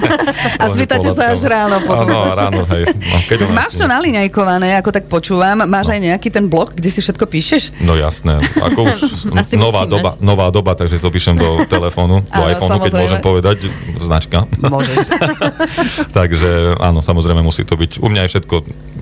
A 0.56 0.64
spýtate 0.66 1.08
sa 1.08 1.30
až 1.30 1.44
ráno 1.44 1.78
potom. 1.80 2.08
Áno, 2.08 2.18
ráno, 2.30 2.62
hej. 2.66 2.88
No, 2.88 3.16
keď 3.24 3.38
ona- 3.44 3.56
Máš 3.58 3.72
to 3.74 3.84
naliňajkované, 3.84 4.76
ako 4.76 4.90
tak 4.90 5.04
počúvam. 5.06 5.62
Máš 5.62 5.88
aj 5.88 6.00
nejaký 6.02 6.28
ten 6.28 6.46
blok, 6.46 6.72
kde 6.72 6.88
si 6.88 6.98
všetko 6.98 7.24
píšeš? 7.24 7.62
No 7.80 7.94
jasné, 7.94 8.36
ako 8.58 8.86
už 8.86 8.96
Asi 9.38 9.54
nová 9.54 9.84
doba, 9.84 10.14
mať. 10.14 10.20
nová 10.20 10.48
doba, 10.48 10.72
takže 10.72 10.96
to 10.96 11.08
píšem 11.08 11.34
do 11.34 11.62
telefónu, 11.70 12.22
do 12.22 12.32
Áno, 12.34 12.48
iPhoneu, 12.48 12.78
keď 12.78 12.90
samozrejme. 12.90 13.02
môžem 13.04 13.20
povedať, 13.20 13.56
značka. 13.98 14.38
Môžeš. 14.58 14.96
Takže 16.10 16.50
áno, 16.78 17.00
samozrejme 17.00 17.40
musí 17.40 17.62
to 17.62 17.74
byť. 17.74 17.98
U 17.98 18.08
mňa 18.08 18.24
je 18.24 18.30
všetko, 18.30 18.54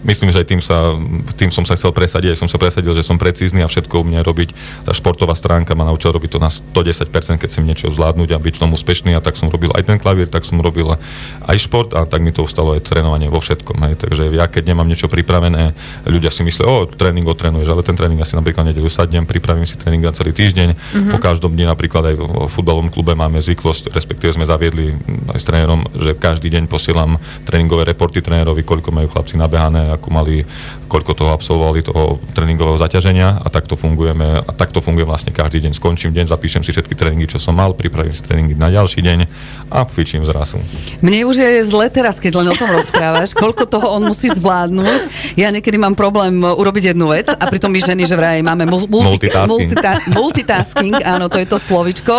myslím, 0.04 0.28
že 0.30 0.38
aj 0.38 0.46
tým, 0.46 0.60
sa, 0.60 0.94
tým 1.34 1.50
som 1.50 1.62
sa 1.62 1.74
chcel 1.74 1.90
presadiť, 1.90 2.34
aj 2.34 2.38
som 2.38 2.48
sa 2.48 2.58
presadil, 2.58 2.92
že 2.92 3.02
som 3.02 3.16
precízny 3.16 3.60
a 3.60 3.68
všetko 3.68 3.94
u 3.96 4.06
mňa 4.06 4.20
robiť. 4.22 4.48
Tá 4.82 4.92
športová 4.92 5.32
stránka 5.32 5.72
ma 5.72 5.84
naučila 5.84 6.12
robiť 6.12 6.30
to 6.30 6.38
na 6.38 6.50
110%, 6.50 7.35
keď 7.36 7.48
chcem 7.52 7.64
niečo 7.64 7.86
zvládnuť 7.88 8.34
a 8.34 8.38
byť 8.38 8.54
v 8.58 8.62
tom 8.62 8.70
úspešný 8.76 9.16
a 9.16 9.20
tak 9.24 9.38
som 9.40 9.48
robil 9.48 9.72
aj 9.72 9.88
ten 9.88 9.96
klavír, 9.96 10.28
tak 10.28 10.44
som 10.44 10.60
robil 10.60 10.96
aj 11.46 11.56
šport 11.56 11.92
a 11.96 12.04
tak 12.04 12.20
mi 12.20 12.34
to 12.34 12.44
ustalo 12.44 12.76
aj 12.76 12.84
trénovanie 12.84 13.30
vo 13.32 13.40
všetkom. 13.40 13.76
Hej. 13.88 13.94
Takže 14.06 14.22
ja 14.34 14.46
keď 14.50 14.72
nemám 14.74 14.88
niečo 14.88 15.08
pripravené, 15.08 15.72
ľudia 16.04 16.28
si 16.28 16.44
myslia, 16.44 16.68
o, 16.68 16.84
tréning 16.84 17.24
otrénuješ, 17.24 17.72
ale 17.72 17.80
ten 17.80 17.96
tréning 17.96 18.20
asi 18.20 18.36
napríklad 18.36 18.68
nedeľu 18.68 18.92
sadnem, 18.92 19.24
pripravím 19.24 19.64
si 19.64 19.80
tréning 19.80 20.04
na 20.04 20.12
celý 20.12 20.36
týždeň. 20.36 20.68
Mm-hmm. 20.76 21.12
Po 21.16 21.18
každom 21.18 21.56
dni 21.56 21.64
napríklad 21.70 22.12
aj 22.12 22.14
v 22.20 22.24
futbalovom 22.52 22.92
klube 22.92 23.16
máme 23.16 23.40
zvyklosť, 23.40 23.96
respektíve 23.96 24.36
sme 24.36 24.44
zaviedli 24.44 24.92
aj 25.32 25.38
s 25.40 25.44
trénerom, 25.48 25.88
že 25.96 26.12
každý 26.18 26.52
deň 26.52 26.68
posielam 26.68 27.16
tréningové 27.48 27.88
reporty 27.88 28.20
trénerovi, 28.20 28.66
koľko 28.66 28.92
majú 28.92 29.08
chlapci 29.08 29.40
nabehané, 29.40 29.96
ako 29.96 30.08
mali, 30.12 30.44
koľko 30.92 31.16
toho 31.16 31.30
absolvovali 31.32 31.80
toho 31.80 32.20
tréningového 32.36 32.76
zaťaženia 32.76 33.40
a 33.40 33.48
takto 33.48 33.80
fungujeme 33.80 34.44
a 34.44 34.50
takto 34.52 34.84
funguje 34.84 35.08
vlastne 35.08 35.32
každý 35.32 35.64
deň. 35.64 35.72
Skončím 35.72 36.12
deň, 36.12 36.28
zapíšem 36.28 36.60
si 36.60 36.76
všetky 36.76 36.92
tréningy, 36.92 37.15
čo 37.24 37.40
som 37.40 37.56
mal, 37.56 37.72
pripravím 37.72 38.12
si 38.12 38.20
tréningy 38.20 38.52
na 38.52 38.68
ďalší 38.68 39.00
deň 39.00 39.18
a 39.72 39.88
fičím 39.88 40.20
zrazu. 40.22 40.60
Mne 41.00 41.24
už 41.24 41.40
je 41.40 41.64
zle 41.64 41.88
teraz, 41.88 42.20
keď 42.20 42.44
len 42.44 42.52
o 42.52 42.54
tom 42.54 42.68
rozprávaš, 42.68 43.32
koľko 43.32 43.64
toho 43.64 43.96
on 43.96 44.04
musí 44.04 44.28
zvládnuť. 44.28 45.00
Ja 45.34 45.48
niekedy 45.48 45.80
mám 45.80 45.96
problém 45.96 46.44
urobiť 46.44 46.92
jednu 46.92 47.08
vec 47.08 47.32
a 47.32 47.44
pritom 47.48 47.72
my 47.72 47.80
ženy, 47.80 48.04
že 48.04 48.14
vraj 48.14 48.44
máme 48.44 48.68
mul- 48.68 48.84
multi- 48.86 49.08
Multitasking. 49.32 49.48
multita- 49.48 50.00
multitasking, 50.12 50.94
áno, 51.00 51.26
to 51.26 51.40
je 51.40 51.48
to 51.48 51.56
slovičko. 51.56 52.14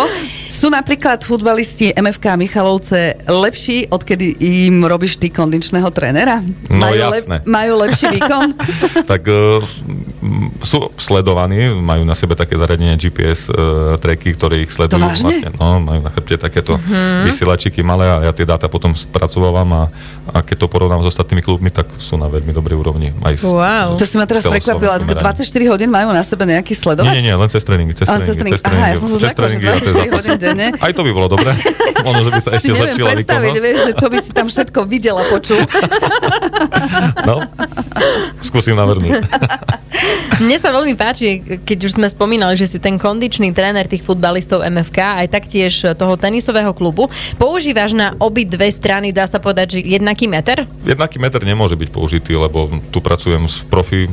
Sú 0.48 0.66
napríklad 0.68 1.22
futbalisti 1.22 1.92
MFK 1.92 2.34
Michalovce 2.34 3.20
lepší, 3.24 3.86
odkedy 3.86 4.40
im 4.40 4.80
robíš 4.82 5.16
ty 5.16 5.28
kondičného 5.28 5.92
trénera? 5.92 6.40
No, 6.66 6.88
majú, 6.88 6.96
jasné. 6.96 7.36
majú 7.44 7.72
lepší 7.78 8.06
výkon? 8.10 8.56
tak 9.12 9.28
uh, 9.28 9.60
sú 10.62 10.90
sledovaní, 10.96 11.68
majú 11.74 12.02
na 12.06 12.14
sebe 12.16 12.38
také 12.38 12.56
zariadenie 12.56 12.96
GPS 12.96 13.50
uh, 13.50 13.96
tracky, 14.00 14.32
ktoré 14.32 14.64
ich 14.64 14.72
sledujú. 14.72 14.98
To 14.98 15.08
vážne? 15.08 15.44
Vlastne, 15.44 15.50
no, 15.58 15.82
majú 15.82 16.00
na 16.00 16.10
chrbte 16.10 16.36
takéto 16.40 16.78
uh-huh. 16.78 17.28
vysielačiky 17.28 17.84
malé 17.84 18.06
a 18.08 18.16
ja 18.28 18.32
tie 18.32 18.46
dáta 18.48 18.70
potom 18.70 18.96
spracovávam 18.96 19.68
a, 19.74 19.82
a 20.32 20.38
keď 20.40 20.64
to 20.64 20.66
porovnám 20.66 21.04
s 21.04 21.12
ostatnými 21.12 21.42
klubmi, 21.44 21.68
tak 21.68 21.88
sú 21.98 22.16
na 22.16 22.30
veľmi 22.30 22.50
dobrej 22.54 22.76
úrovni. 22.78 23.12
Aj 23.20 23.34
s, 23.34 23.44
Wow. 23.44 23.98
To 23.98 24.04
si 24.06 24.16
ma 24.16 24.24
teraz 24.28 24.46
prekvapila. 24.46 25.02
meraním. 25.02 25.18
24 25.18 25.72
hodín 25.72 25.90
majú 25.90 26.08
na 26.14 26.22
sebe 26.22 26.46
nejaký 26.46 26.72
sledovač? 26.76 27.18
nie, 27.18 27.30
nie, 27.30 27.34
len 27.34 27.48
cez 27.50 27.62
tréningy, 27.66 27.92
cez 27.96 28.06
Ale 28.06 28.22
cez 28.22 28.38
tréningy, 28.38 28.60
tréningy. 28.60 28.80
Aha, 28.80 28.92
ja 28.92 28.96
som 28.96 29.08
sa 29.08 29.16
cez 29.16 29.22
zlakla, 29.24 29.46
že 29.48 29.56
tréningy 29.58 29.66
a 29.66 29.74
cez 29.74 29.94
24 29.94 29.98
zápasy. 29.98 30.08
hodín 30.14 30.36
denne. 30.38 30.66
Aj 30.84 30.92
to 30.94 31.02
by 31.02 31.10
bolo 31.10 31.26
dobré. 31.32 31.50
Možno, 32.06 32.20
že 32.28 32.30
by 32.30 32.40
sa 32.40 32.50
si 32.54 32.56
ešte 32.62 32.70
neviem 32.70 32.94
zlepšila 32.94 33.08
predstaviť, 33.18 33.54
vieš, 33.58 33.78
že 33.82 33.92
čo 33.98 34.06
by 34.06 34.16
si 34.22 34.30
tam 34.30 34.46
všetko 34.46 34.78
videl 34.86 35.16
a 35.18 35.24
počul. 35.26 35.60
No, 37.28 37.44
skúsim 38.40 38.74
navrhnúť. 38.78 39.20
Mne 40.38 40.56
sa 40.60 40.70
veľmi 40.70 40.94
páči, 40.94 41.42
keď 41.64 41.78
už 41.88 41.98
sme 41.98 42.06
spomínali, 42.06 42.54
že 42.54 42.70
si 42.70 42.78
ten 42.78 42.94
kondičný 43.00 43.50
tréner 43.50 43.88
tých 43.90 44.04
futbalistov 44.06 44.62
MFK, 44.62 45.24
aj 45.24 45.28
taktiež 45.32 45.72
toho 45.98 46.14
tenisového 46.14 46.70
klubu. 46.76 47.10
Používaš 47.40 47.96
na 47.96 48.14
obi 48.22 48.46
dve 48.46 48.70
strany, 48.70 49.10
dá 49.10 49.26
sa 49.26 49.42
povedať, 49.42 49.78
že 49.78 49.80
jednaký 49.82 50.30
meter? 50.30 50.68
Jednaký 50.86 51.18
meter 51.18 51.42
nemôže 51.42 51.74
byť 51.74 51.88
použitý, 51.90 52.38
lebo 52.38 52.70
tu 52.92 53.02
pracujem 53.02 53.50
s 53.50 53.64
profi 53.66 54.06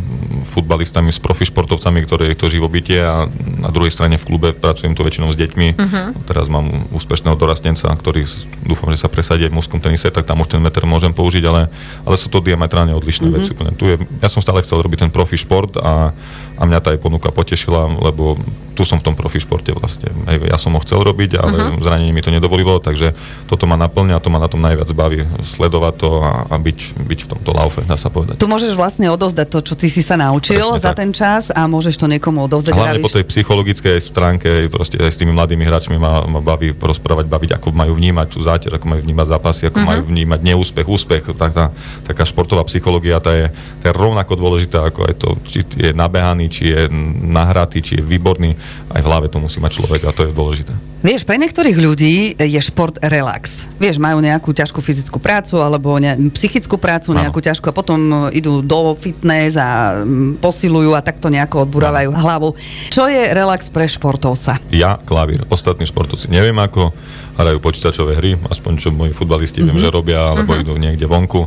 futbalistami, 0.45 1.09
s 1.09 1.19
profi 1.19 1.49
športovcami, 1.49 2.05
ktoré 2.05 2.31
je 2.31 2.37
to 2.37 2.47
živobytie 2.47 3.01
a 3.01 3.25
na 3.59 3.69
druhej 3.73 3.91
strane 3.91 4.15
v 4.15 4.23
klube 4.23 4.53
pracujem 4.53 4.93
tu 4.93 5.01
väčšinou 5.03 5.33
s 5.33 5.37
deťmi. 5.37 5.67
Uh-huh. 5.75 6.13
Teraz 6.29 6.47
mám 6.47 6.87
úspešného 6.93 7.35
dorastenca, 7.35 7.89
ktorý 7.91 8.23
dúfam, 8.63 8.93
že 8.93 9.01
sa 9.03 9.09
presadí 9.11 9.43
aj 9.43 9.51
v 9.51 9.57
mužskom 9.57 9.79
tenise, 9.83 10.07
tak 10.13 10.23
tam 10.23 10.39
už 10.45 10.55
ten 10.55 10.61
meter 10.63 10.85
môžem 10.87 11.11
použiť, 11.11 11.43
ale, 11.49 11.67
ale 12.07 12.15
sú 12.15 12.31
to 12.31 12.39
diametrálne 12.39 12.95
odlišné 12.95 13.27
uh-huh. 13.27 13.35
veci. 13.41 13.49
Úplne. 13.51 13.71
Tu 13.75 13.85
je, 13.91 13.95
ja 14.23 14.29
som 14.31 14.39
stále 14.39 14.63
chcel 14.63 14.79
robiť 14.79 15.09
ten 15.09 15.11
profi 15.11 15.35
šport 15.35 15.75
a, 15.75 16.15
a 16.55 16.61
mňa 16.63 16.79
tá 16.79 16.93
aj 16.93 17.03
ponuka 17.03 17.33
potešila, 17.33 17.91
lebo 17.99 18.39
tu 18.77 18.87
som 18.87 18.99
v 18.99 19.11
tom 19.11 19.15
profi 19.17 19.43
športe 19.43 19.73
vlastne. 19.75 20.11
Hej, 20.31 20.47
ja 20.47 20.59
som 20.61 20.75
ho 20.75 20.79
chcel 20.79 21.03
robiť, 21.03 21.41
ale 21.41 21.57
uh-huh. 21.57 21.83
zranenie 21.83 22.15
mi 22.15 22.23
to 22.23 22.31
nedovolilo, 22.31 22.79
takže 22.79 23.11
toto 23.51 23.67
ma 23.67 23.75
naplňa 23.75 24.19
a 24.19 24.23
to 24.23 24.31
ma 24.31 24.39
na 24.39 24.47
tom 24.47 24.63
najviac 24.63 24.87
baví. 24.95 25.27
Sledovať 25.43 25.93
to 25.99 26.09
a, 26.23 26.47
a 26.47 26.55
byť, 26.55 26.79
byť 26.95 27.19
v 27.25 27.29
tomto 27.35 27.51
laufe, 27.51 27.81
dá 27.83 27.99
sa 27.99 28.07
povedať. 28.07 28.39
Tu 28.39 28.47
môžeš 28.47 28.75
vlastne 28.75 29.07
odozdať 29.11 29.47
to, 29.51 29.59
čo 29.63 29.73
ty 29.75 29.87
si 29.87 29.99
sa 30.03 30.15
naučil 30.15 30.34
naučil 30.35 30.59
Presne 30.59 30.83
za 30.83 30.91
tak. 30.91 30.99
ten 30.99 31.09
čas 31.15 31.43
a 31.55 31.63
môžeš 31.65 31.95
to 31.95 32.11
niekomu 32.11 32.43
odovzdať. 32.51 32.75
Hlavne 32.75 32.99
po 32.99 33.07
tej 33.07 33.23
psychologickej 33.23 33.97
stránke, 34.03 34.67
proste 34.67 34.99
aj 34.99 35.15
s 35.15 35.17
tými 35.17 35.31
mladými 35.31 35.63
hráčmi 35.63 35.95
ma, 35.95 36.27
ma 36.27 36.43
baví 36.43 36.75
rozprávať, 36.75 37.25
baviť, 37.31 37.49
ako 37.55 37.71
majú 37.71 37.95
vnímať 37.95 38.27
tú 38.27 38.39
záťaž, 38.43 38.75
ako 38.75 38.85
majú 38.91 39.01
vnímať 39.07 39.27
zápasy, 39.31 39.61
ako 39.71 39.79
uh-huh. 39.79 39.89
majú 39.95 40.01
vnímať 40.11 40.39
neúspech, 40.43 40.87
úspech. 40.87 41.23
Tak 41.31 41.51
tá, 41.55 41.71
taká 42.03 42.27
športová 42.27 42.67
psychológia, 42.67 43.23
tá 43.23 43.31
je, 43.31 43.47
tá 43.79 43.89
je 43.89 43.93
rovnako 43.95 44.35
dôležitá, 44.35 44.91
ako 44.91 44.99
aj 45.07 45.13
to, 45.15 45.29
či 45.47 45.59
je 45.63 45.91
nabehaný, 45.95 46.51
či 46.51 46.75
je 46.75 46.91
nahratý, 47.31 47.79
či 47.79 47.97
je 47.97 48.03
výborný. 48.03 48.51
Aj 48.91 48.99
v 48.99 49.07
hlave 49.07 49.31
to 49.31 49.39
musí 49.39 49.63
mať 49.63 49.79
človek 49.79 50.01
a 50.03 50.11
to 50.11 50.27
je 50.27 50.35
dôležité. 50.35 50.75
Vieš, 51.05 51.21
pre 51.21 51.37
niektorých 51.37 51.77
ľudí 51.77 52.33
je 52.33 52.61
šport 52.65 52.97
relax. 52.97 53.69
Vieš, 53.77 54.01
majú 54.01 54.25
nejakú 54.25 54.49
ťažkú 54.49 54.81
fyzickú 54.81 55.21
prácu 55.21 55.61
alebo 55.61 56.01
ne, 56.01 56.17
psychickú 56.33 56.81
prácu, 56.81 57.13
Áno. 57.13 57.21
nejakú 57.21 57.45
ťažkú 57.45 57.69
a 57.69 57.77
potom 57.77 58.31
idú 58.33 58.65
do 58.65 58.97
fitness 58.97 59.53
a 59.53 60.01
posilujú 60.41 60.97
a 60.97 61.05
takto 61.05 61.29
nejako 61.29 61.69
odburávajú 61.69 62.09
hlavu. 62.09 62.49
Čo 62.89 63.05
je 63.05 63.29
relax 63.29 63.69
pre 63.69 63.85
športovca? 63.85 64.57
Ja, 64.73 64.97
klavír, 64.97 65.45
ostatní 65.53 65.85
športovci. 65.85 66.33
Neviem 66.33 66.57
ako, 66.57 66.89
hrajú 67.37 67.57
počítačové 67.61 68.17
hry, 68.17 68.39
aspoň 68.49 68.73
čo 68.81 68.89
moji 68.89 69.13
futbalisti 69.13 69.61
mm-hmm. 69.61 69.75
viem, 69.77 69.83
že 69.85 69.93
robia, 69.93 70.33
alebo 70.33 70.57
idú 70.57 70.73
niekde 70.79 71.05
vonku. 71.05 71.45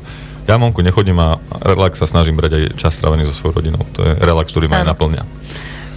Ja 0.49 0.56
vonku 0.56 0.80
nechodím 0.80 1.20
a 1.20 1.37
relax 1.61 2.00
sa 2.00 2.08
snažím 2.08 2.38
brať 2.40 2.56
aj 2.56 2.64
čas 2.80 2.97
strávený 2.97 3.28
so 3.28 3.37
svojou 3.37 3.61
rodinou. 3.61 3.85
To 3.99 4.00
je 4.00 4.16
relax, 4.16 4.49
ktorý 4.49 4.70
ma 4.70 4.80
aj 4.80 4.97
naplňa. 4.97 5.23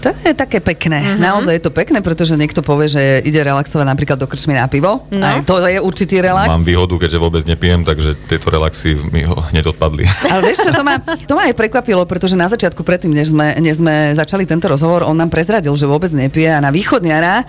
To 0.01 0.09
je 0.25 0.33
také 0.33 0.57
pekné. 0.57 0.99
Uh-huh. 1.01 1.21
Naozaj 1.21 1.53
je 1.61 1.63
to 1.63 1.71
pekné, 1.71 2.01
pretože 2.01 2.33
niekto 2.33 2.65
povie, 2.65 2.89
že 2.89 3.21
ide 3.21 3.37
relaxovať 3.45 3.85
napríklad 3.85 4.17
do 4.17 4.25
krčmy 4.25 4.57
na 4.57 4.65
pivo. 4.65 5.05
No. 5.13 5.25
Aj 5.25 5.45
to 5.45 5.61
je 5.61 5.77
určitý 5.77 6.19
relax. 6.25 6.49
Mám 6.49 6.65
výhodu, 6.65 6.97
keďže 6.97 7.17
vôbec 7.21 7.43
nepijem, 7.45 7.85
takže 7.85 8.17
tieto 8.25 8.49
relaxy 8.49 8.97
mi 9.13 9.21
ho 9.21 9.37
hneď 9.53 9.69
odpadli. 9.71 10.09
Ale 10.33 10.41
vieš 10.49 10.65
čo, 10.65 10.71
to 10.73 10.81
ma, 10.81 10.97
to 11.01 11.33
ma 11.37 11.45
aj 11.45 11.53
prekvapilo, 11.53 12.03
pretože 12.09 12.33
na 12.33 12.49
začiatku 12.49 12.81
predtým, 12.81 13.13
než 13.13 13.29
sme, 13.29 13.53
než 13.61 13.77
sme 13.77 14.17
začali 14.17 14.49
tento 14.49 14.65
rozhovor, 14.65 15.05
on 15.05 15.13
nám 15.13 15.29
prezradil, 15.29 15.73
že 15.77 15.85
vôbec 15.85 16.09
nepije 16.09 16.49
a 16.49 16.59
na 16.59 16.73
východňara, 16.73 17.45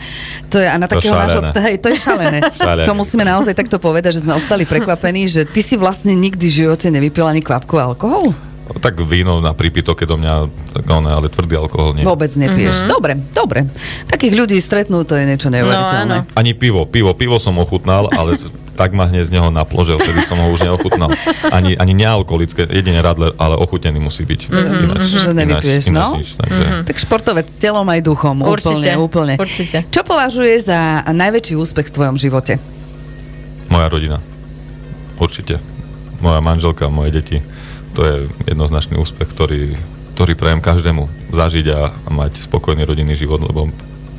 to 0.53 0.61
je 0.61 0.69
a 0.69 0.77
na 0.77 0.87
To 0.87 1.01
takého 1.01 1.17
nášho, 1.17 1.41
hej, 1.57 1.81
to 1.81 1.89
je 1.89 1.97
šalené. 1.97 2.39
Šalené. 2.63 2.85
to 2.85 2.93
musíme 2.93 3.25
naozaj 3.25 3.57
takto 3.57 3.81
povedať, 3.81 4.21
že 4.21 4.29
sme 4.29 4.37
ostali 4.37 4.69
prekvapení, 4.69 5.25
že 5.27 5.49
ty 5.49 5.65
si 5.65 5.81
vlastne 5.81 6.13
nikdy 6.13 6.45
v 6.47 6.57
živote 6.69 6.93
nevypil 6.93 7.25
ani 7.25 7.41
kvapku 7.41 7.81
alkoholu. 7.81 8.52
Tak 8.79 8.97
víno 9.03 9.43
na 9.43 9.53
prípitoke 9.53 10.07
do 10.07 10.17
mňa, 10.17 10.35
tak 10.73 10.85
on, 10.89 11.05
ale 11.05 11.29
tvrdý 11.29 11.59
alkohol 11.59 11.99
nie. 11.99 12.07
Vôbec 12.07 12.31
nepiješ. 12.33 12.89
Dobre, 12.89 13.19
dobre. 13.37 13.69
Takých 14.09 14.33
ľudí 14.39 14.57
stretnú, 14.63 15.05
to 15.05 15.19
je 15.19 15.25
niečo 15.29 15.53
neuveriteľné. 15.53 16.25
No, 16.25 16.25
áno. 16.25 16.39
Ani 16.39 16.57
pivo. 16.57 16.89
Pivo, 16.89 17.13
pivo 17.13 17.37
som 17.43 17.59
ochutnal, 17.61 18.09
ale 18.15 18.39
tak 18.73 18.97
ma 18.97 19.05
hneď 19.05 19.29
z 19.29 19.33
neho 19.37 19.53
naplo, 19.53 19.85
že 19.85 20.01
vtedy 20.01 20.25
som 20.25 20.41
ho 20.41 20.49
už 20.49 20.65
neochutnal. 20.65 21.13
Ani, 21.53 21.77
ani 21.77 21.93
nealkoholické, 21.93 22.65
jedine 22.73 23.05
radler, 23.05 23.37
ale 23.37 23.61
ochutený 23.61 24.01
musí 24.01 24.25
byť. 24.25 24.41
Ináč, 24.49 25.05
Že 25.13 25.33
nevypiješ, 25.37 25.83
ináč, 25.87 25.93
no? 25.93 26.07
Ináč 26.17 26.21
nič, 26.25 26.31
takže... 26.41 26.65
Tak 26.89 26.97
športovec 26.97 27.47
s 27.53 27.59
telom 27.61 27.85
aj 27.85 28.01
duchom. 28.01 28.37
Určite, 28.41 28.97
úplne, 28.97 28.97
úplne. 28.97 29.35
určite. 29.37 29.85
Čo 29.93 30.03
považuje 30.09 30.57
za 30.65 31.05
najväčší 31.05 31.55
úspech 31.61 31.93
v 31.93 31.95
tvojom 31.95 32.17
živote? 32.17 32.57
Moja 33.69 33.87
rodina. 33.93 34.19
Určite. 35.21 35.61
Moja 36.25 36.41
manželka, 36.41 36.89
moje 36.89 37.11
deti. 37.13 37.37
To 37.93 38.01
je 38.05 38.17
jednoznačný 38.49 38.97
úspech, 38.97 39.29
ktorý, 39.29 39.77
ktorý 40.17 40.33
prajem 40.33 40.65
každému 40.65 41.33
zažiť 41.33 41.67
a, 41.73 41.93
a 41.93 42.09
mať 42.09 42.45
spokojný 42.49 42.89
rodinný 42.89 43.17
život, 43.17 43.41
lebo 43.45 43.69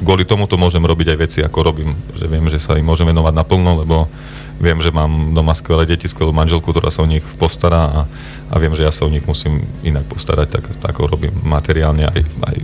kvôli 0.04 0.28
tomuto 0.28 0.60
môžem 0.60 0.84
robiť 0.84 1.16
aj 1.16 1.18
veci, 1.18 1.40
ako 1.42 1.60
robím. 1.64 1.96
Že 2.18 2.26
viem, 2.28 2.46
že 2.52 2.60
sa 2.60 2.78
im 2.78 2.86
môžem 2.86 3.08
venovať 3.08 3.34
naplno, 3.34 3.82
lebo 3.82 4.12
viem, 4.62 4.78
že 4.84 4.94
mám 4.94 5.34
doma 5.34 5.58
skvelé 5.58 5.88
deti, 5.90 6.06
skvelú 6.06 6.36
manželku, 6.36 6.70
ktorá 6.70 6.94
sa 6.94 7.02
o 7.02 7.10
nich 7.10 7.24
postará 7.40 7.90
a, 7.90 8.02
a 8.52 8.56
viem, 8.62 8.76
že 8.78 8.86
ja 8.86 8.92
sa 8.94 9.08
o 9.08 9.14
nich 9.14 9.26
musím 9.26 9.66
inak 9.82 10.06
postarať, 10.06 10.48
tak, 10.60 10.64
tak 10.78 10.94
ako 10.94 11.18
robím 11.18 11.34
materiálne 11.42 12.06
aj, 12.06 12.22
aj 12.22 12.58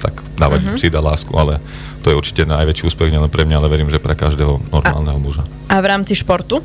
tak 0.00 0.14
dávať 0.40 0.60
uh-huh. 0.64 0.80
si 0.80 0.88
dá 0.88 1.04
lásku, 1.04 1.30
ale 1.36 1.60
to 2.00 2.08
je 2.08 2.16
určite 2.16 2.48
najväčší 2.48 2.88
úspech 2.88 3.12
nielen 3.12 3.28
pre 3.28 3.44
mňa, 3.44 3.60
ale 3.60 3.68
verím, 3.68 3.92
že 3.92 4.00
pre 4.00 4.16
každého 4.16 4.72
normálneho 4.72 5.20
muža. 5.20 5.44
A 5.68 5.76
v 5.84 5.86
rámci 5.86 6.16
športu? 6.16 6.64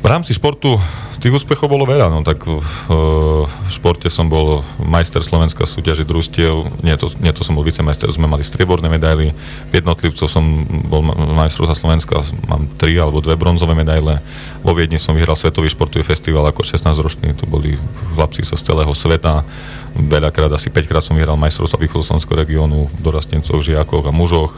V 0.00 0.06
rámci 0.08 0.32
športu 0.32 0.80
tých 1.20 1.36
úspechov 1.36 1.68
bolo 1.68 1.84
veľa, 1.84 2.08
no 2.08 2.24
tak 2.24 2.40
v, 2.48 2.56
v 2.88 3.68
športe 3.68 4.08
som 4.08 4.32
bol 4.32 4.64
majster 4.80 5.20
Slovenska 5.20 5.68
súťaži 5.68 6.08
družstiev, 6.08 6.80
nie 6.80 6.96
to, 6.96 7.12
nie 7.20 7.28
to 7.36 7.44
som 7.44 7.52
bol 7.52 7.60
vicemajster, 7.60 8.08
sme 8.08 8.24
mali 8.24 8.40
strieborné 8.40 8.88
medaily, 8.88 9.36
v 9.68 9.72
jednotlivcov 9.76 10.26
som 10.26 10.64
bol 10.88 11.04
ma- 11.04 11.44
majstrov 11.44 11.68
za 11.68 11.76
Slovenska, 11.76 12.24
mám 12.48 12.64
tri 12.80 12.96
alebo 12.96 13.20
dve 13.20 13.36
bronzové 13.36 13.76
medaile, 13.76 14.24
vo 14.64 14.72
Viedni 14.72 14.96
som 14.96 15.12
vyhral 15.12 15.36
Svetový 15.36 15.68
športový 15.68 16.00
festival 16.00 16.48
ako 16.48 16.64
16-ročný, 16.64 17.36
to 17.36 17.44
boli 17.44 17.76
chlapci 18.16 18.40
zo 18.40 18.56
z 18.56 18.64
celého 18.64 18.92
sveta, 18.96 19.44
veľakrát, 19.92 20.48
asi 20.56 20.72
5 20.72 20.88
krát 20.88 21.04
som 21.04 21.20
vyhral 21.20 21.36
majstrovstvo 21.36 21.76
východoslovenského 21.76 22.40
regiónu 22.40 22.88
v 22.88 22.96
dorastencoch, 23.04 23.60
žiakoch 23.60 24.08
a 24.08 24.12
mužoch, 24.16 24.56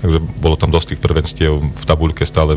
Takže 0.00 0.18
bolo 0.40 0.56
tam 0.56 0.72
dosť 0.72 0.96
tých 0.96 1.00
prvenstiev 1.00 1.52
v 1.60 1.84
tabuľke 1.84 2.24
stále 2.24 2.56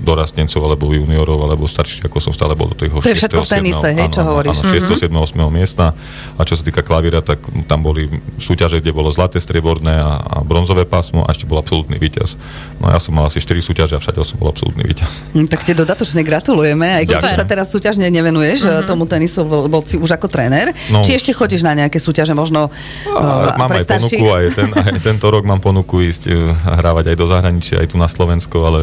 dorastencov 0.00 0.60
alebo 0.64 0.90
juniorov 0.90 1.38
alebo 1.44 1.68
starších, 1.68 2.06
ako 2.08 2.18
som 2.18 2.32
stále 2.32 2.56
bol 2.56 2.72
do 2.72 2.76
toho 2.78 3.04
To 3.04 3.12
je 3.12 3.18
všetko 3.18 3.42
v 3.44 3.46
6., 3.46 3.52
7., 3.52 3.58
tenise, 3.60 3.88
hej, 3.94 4.08
čo 4.10 4.22
hovoríš? 4.24 4.58
Áno, 4.64 4.72
6., 4.88 5.10
7., 5.10 5.12
8. 5.12 5.50
miesta. 5.52 5.92
A 6.38 6.40
čo 6.42 6.54
sa 6.56 6.62
týka 6.64 6.80
klavíra, 6.80 7.20
tak 7.20 7.42
tam 7.68 7.84
boli 7.84 8.08
súťaže, 8.40 8.80
kde 8.80 8.90
bolo 8.96 9.12
zlaté, 9.12 9.38
strieborné 9.38 10.00
a, 10.00 10.18
a 10.18 10.36
bronzové 10.40 10.88
pásmo 10.88 11.22
a 11.26 11.30
ešte 11.30 11.44
bol 11.44 11.60
absolútny 11.60 12.00
víťaz. 12.00 12.40
No 12.80 12.88
ja 12.88 12.98
som 12.98 13.12
mal 13.12 13.28
asi 13.28 13.38
4 13.38 13.60
súťaže 13.60 13.94
a 13.96 14.00
všade 14.00 14.22
som 14.24 14.40
bol 14.40 14.48
absolútny 14.48 14.86
víťaz. 14.88 15.26
Hm, 15.36 15.46
tak 15.46 15.62
ti 15.62 15.76
dodatočne 15.76 16.24
gratulujeme, 16.24 17.02
aj 17.02 17.04
keď 17.06 17.18
sa 17.36 17.44
teraz 17.44 17.68
súťažne 17.68 18.08
nevenuješ 18.08 18.64
mm-hmm. 18.64 18.88
tomu 18.88 19.04
tenisu, 19.04 19.44
bol, 19.44 19.68
bol 19.68 19.84
si 19.84 20.00
už 20.00 20.16
ako 20.16 20.26
tréner. 20.32 20.72
No. 20.88 21.04
Či 21.04 21.20
ešte 21.20 21.30
chodíš 21.36 21.62
na 21.66 21.76
nejaké 21.76 22.00
súťaže, 22.00 22.32
možno 22.32 22.72
uh, 22.72 23.52
A 23.52 23.58
mám 23.60 23.68
pre 23.68 23.84
aj 23.84 24.00
ponuku, 24.00 24.26
aj, 24.32 24.46
ten, 24.56 24.70
aj 24.72 24.92
tento 25.04 25.26
rok 25.28 25.44
mám 25.44 25.60
ponuku 25.60 26.00
ísť 26.08 26.22
uh, 26.30 26.59
hrávať 26.64 27.12
aj 27.12 27.16
do 27.16 27.26
zahraničia, 27.26 27.80
aj 27.80 27.92
tu 27.92 27.96
na 27.96 28.08
Slovensko, 28.08 28.56
ale 28.64 28.80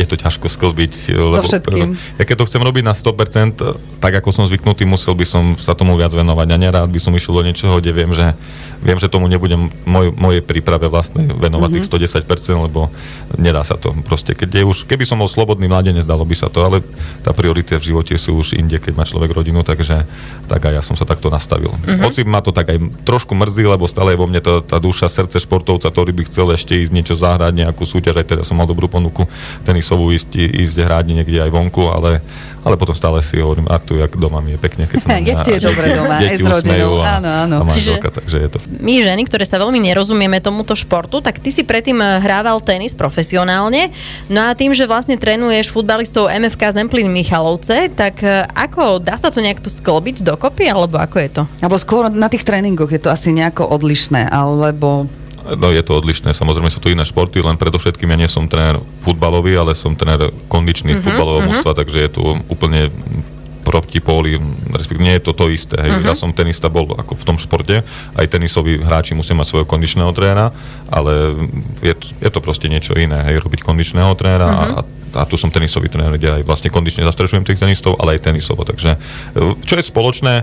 je 0.00 0.06
to 0.08 0.16
ťažko 0.16 0.48
sklbiť. 0.48 1.12
Lebo, 1.12 1.44
všetkým. 1.44 1.94
Ja 2.16 2.24
keď 2.24 2.36
to 2.42 2.48
chcem 2.48 2.62
robiť 2.64 2.84
na 2.84 2.94
100%, 2.96 4.00
tak 4.00 4.12
ako 4.16 4.28
som 4.32 4.44
zvyknutý, 4.48 4.88
musel 4.88 5.12
by 5.12 5.26
som 5.28 5.54
sa 5.60 5.76
tomu 5.76 5.94
viac 6.00 6.10
venovať 6.12 6.48
a 6.48 6.56
nerád 6.56 6.88
by 6.88 7.00
som 7.00 7.12
išiel 7.12 7.36
do 7.36 7.42
niečoho, 7.44 7.76
kde 7.78 7.92
viem, 7.92 8.10
že, 8.16 8.32
viem, 8.82 8.98
že 8.98 9.06
tomu 9.06 9.30
nebudem 9.30 9.70
moj, 9.86 10.10
mojej 10.12 10.42
príprave 10.42 10.90
vlastnej 10.90 11.30
venovať 11.30 11.70
mm-hmm. 11.70 12.10
tých 12.10 12.26
110%, 12.26 12.66
lebo 12.66 12.90
nedá 13.38 13.62
sa 13.62 13.78
to. 13.78 13.94
Proste, 14.02 14.34
keď 14.34 14.60
je 14.60 14.62
už, 14.66 14.78
keby 14.90 15.06
som 15.06 15.22
bol 15.22 15.30
slobodný 15.30 15.70
mladenec, 15.70 16.02
dalo 16.02 16.26
by 16.26 16.34
sa 16.34 16.50
to, 16.50 16.66
ale 16.66 16.82
tá 17.22 17.30
priorita 17.30 17.78
v 17.78 17.94
živote 17.94 18.18
sú 18.18 18.42
už 18.42 18.58
inde, 18.58 18.76
keď 18.82 18.98
má 18.98 19.06
človek 19.06 19.30
rodinu, 19.30 19.62
takže 19.62 20.04
tak 20.50 20.60
aj 20.66 20.74
ja 20.74 20.82
som 20.82 20.98
sa 20.98 21.06
takto 21.06 21.30
nastavil. 21.30 21.70
Mm-hmm. 21.70 22.02
Hoci 22.02 22.20
ma 22.26 22.42
to 22.42 22.50
tak 22.50 22.74
aj 22.74 22.78
trošku 23.06 23.38
mrzí, 23.38 23.64
lebo 23.64 23.86
stále 23.86 24.12
je 24.12 24.20
vo 24.20 24.26
mne 24.26 24.42
tá, 24.42 24.58
tá 24.60 24.76
duša, 24.82 25.06
srdce 25.06 25.38
športovca, 25.38 25.88
ktorý 25.88 26.10
by 26.10 26.22
chcel 26.26 26.50
ešte 26.50 26.74
ísť 26.74 26.92
niečo 26.92 27.14
zahrať, 27.14 27.54
nejakú 27.54 27.86
súťaž, 27.86 28.20
aj 28.20 28.26
teda 28.26 28.42
som 28.42 28.58
mal 28.58 28.66
dobrú 28.66 28.90
ponuku 28.90 29.24
tenisovú 29.62 30.10
ísť, 30.10 30.34
ísť 30.34 30.76
hrať 30.82 31.04
niekde 31.14 31.38
aj 31.38 31.50
vonku, 31.54 31.86
ale, 31.86 32.18
ale 32.62 32.78
potom 32.78 32.94
stále 32.94 33.18
si 33.20 33.42
hovorím, 33.42 33.66
a 33.66 33.82
tu, 33.82 33.98
jak 33.98 34.14
doma 34.14 34.38
mi 34.38 34.54
je 34.54 34.58
pekne, 34.58 34.86
keď 34.86 34.98
Jak 35.26 35.42
mňa- 35.42 35.44
ti 35.46 35.52
je 35.58 35.60
dobre 35.62 35.86
doma, 35.98 36.14
aj 36.22 36.36
s 36.38 36.46
rodinou, 36.46 36.92
áno, 37.02 37.28
áno. 37.28 37.56
A 37.60 37.64
manželka, 37.66 38.08
takže 38.14 38.36
je 38.38 38.48
to 38.48 38.58
My 38.78 39.02
ženy, 39.02 39.22
ktoré 39.26 39.44
sa 39.44 39.58
veľmi 39.58 39.82
nerozumieme 39.82 40.38
tomuto 40.38 40.78
športu, 40.78 41.18
tak 41.18 41.42
ty 41.42 41.50
si 41.50 41.66
predtým 41.66 41.98
eh, 41.98 42.22
hrával 42.22 42.62
tenis 42.62 42.94
profesionálne. 42.94 43.90
No 44.30 44.46
a 44.46 44.54
tým, 44.54 44.70
že 44.72 44.86
vlastne 44.86 45.18
trénuješ 45.18 45.74
futbalistov 45.74 46.30
MFK 46.30 46.72
Zemplín 46.78 47.10
Michalovce, 47.10 47.90
tak 47.92 48.22
eh, 48.22 48.46
ako 48.54 49.02
dá 49.02 49.18
sa 49.18 49.34
to 49.34 49.42
nejak 49.42 49.58
tu 49.58 49.68
sklbiť 49.68 50.22
dokopy, 50.22 50.70
alebo 50.70 51.02
ako 51.02 51.16
je 51.18 51.30
to? 51.30 51.42
Alebo 51.58 51.76
skôr 51.76 52.06
na 52.08 52.30
tých 52.30 52.46
tréningoch 52.46 52.90
je 52.90 53.02
to 53.02 53.10
asi 53.10 53.34
nejako 53.34 53.66
odlišné, 53.66 54.30
alebo... 54.30 55.10
No 55.42 55.74
je 55.74 55.82
to 55.82 55.98
odlišné, 55.98 56.30
samozrejme 56.32 56.70
sú 56.70 56.78
to 56.78 56.92
iné 56.92 57.02
športy, 57.02 57.42
len 57.42 57.58
predovšetkým 57.58 58.10
ja 58.14 58.18
nie 58.18 58.30
som 58.30 58.46
tréner 58.46 58.78
futbalový, 59.02 59.58
ale 59.58 59.74
som 59.74 59.98
tréner 59.98 60.30
kondičný 60.46 60.94
uh-huh, 60.98 61.04
futbalového 61.04 61.42
uh-huh. 61.42 61.50
mužstva, 61.50 61.72
takže 61.74 61.98
je 61.98 62.10
tu 62.14 62.22
úplne 62.46 62.88
proti 63.62 64.02
póly, 64.02 64.42
respektíve 64.74 65.06
nie 65.06 65.14
je 65.18 65.24
to 65.30 65.32
to 65.38 65.46
isté. 65.50 65.78
Hej. 65.78 65.90
Uh-huh. 65.98 66.06
Ja 66.10 66.14
som 66.18 66.34
tenista 66.34 66.66
bol 66.66 66.90
ako 66.94 67.14
v 67.14 67.24
tom 67.26 67.36
športe, 67.38 67.86
aj 68.18 68.26
tenisoví 68.26 68.82
hráči 68.82 69.14
musia 69.14 69.38
mať 69.38 69.54
svojho 69.54 69.66
kondičného 69.66 70.10
trénera, 70.14 70.50
ale 70.90 71.38
je, 71.82 71.94
to- 71.94 72.10
je 72.18 72.30
to 72.30 72.40
proste 72.42 72.66
niečo 72.66 72.94
iné, 72.98 73.22
hej, 73.30 73.42
robiť 73.42 73.62
kondičného 73.62 74.14
trénera 74.18 74.46
uh-huh. 74.46 74.78
a, 74.78 74.80
a 75.18 75.22
tu 75.26 75.38
som 75.38 75.50
tenisový 75.50 75.90
tréner, 75.90 76.18
kde 76.18 76.40
aj 76.40 76.42
vlastne 76.46 76.70
kondične 76.70 77.06
zastrešujem 77.06 77.46
tých 77.46 77.62
tenistov, 77.62 77.98
ale 77.98 78.18
aj 78.18 78.30
tenisovo. 78.30 78.66
Takže 78.66 78.96
e, 78.96 78.98
čo 79.62 79.74
je 79.78 79.84
spoločné, 79.84 80.34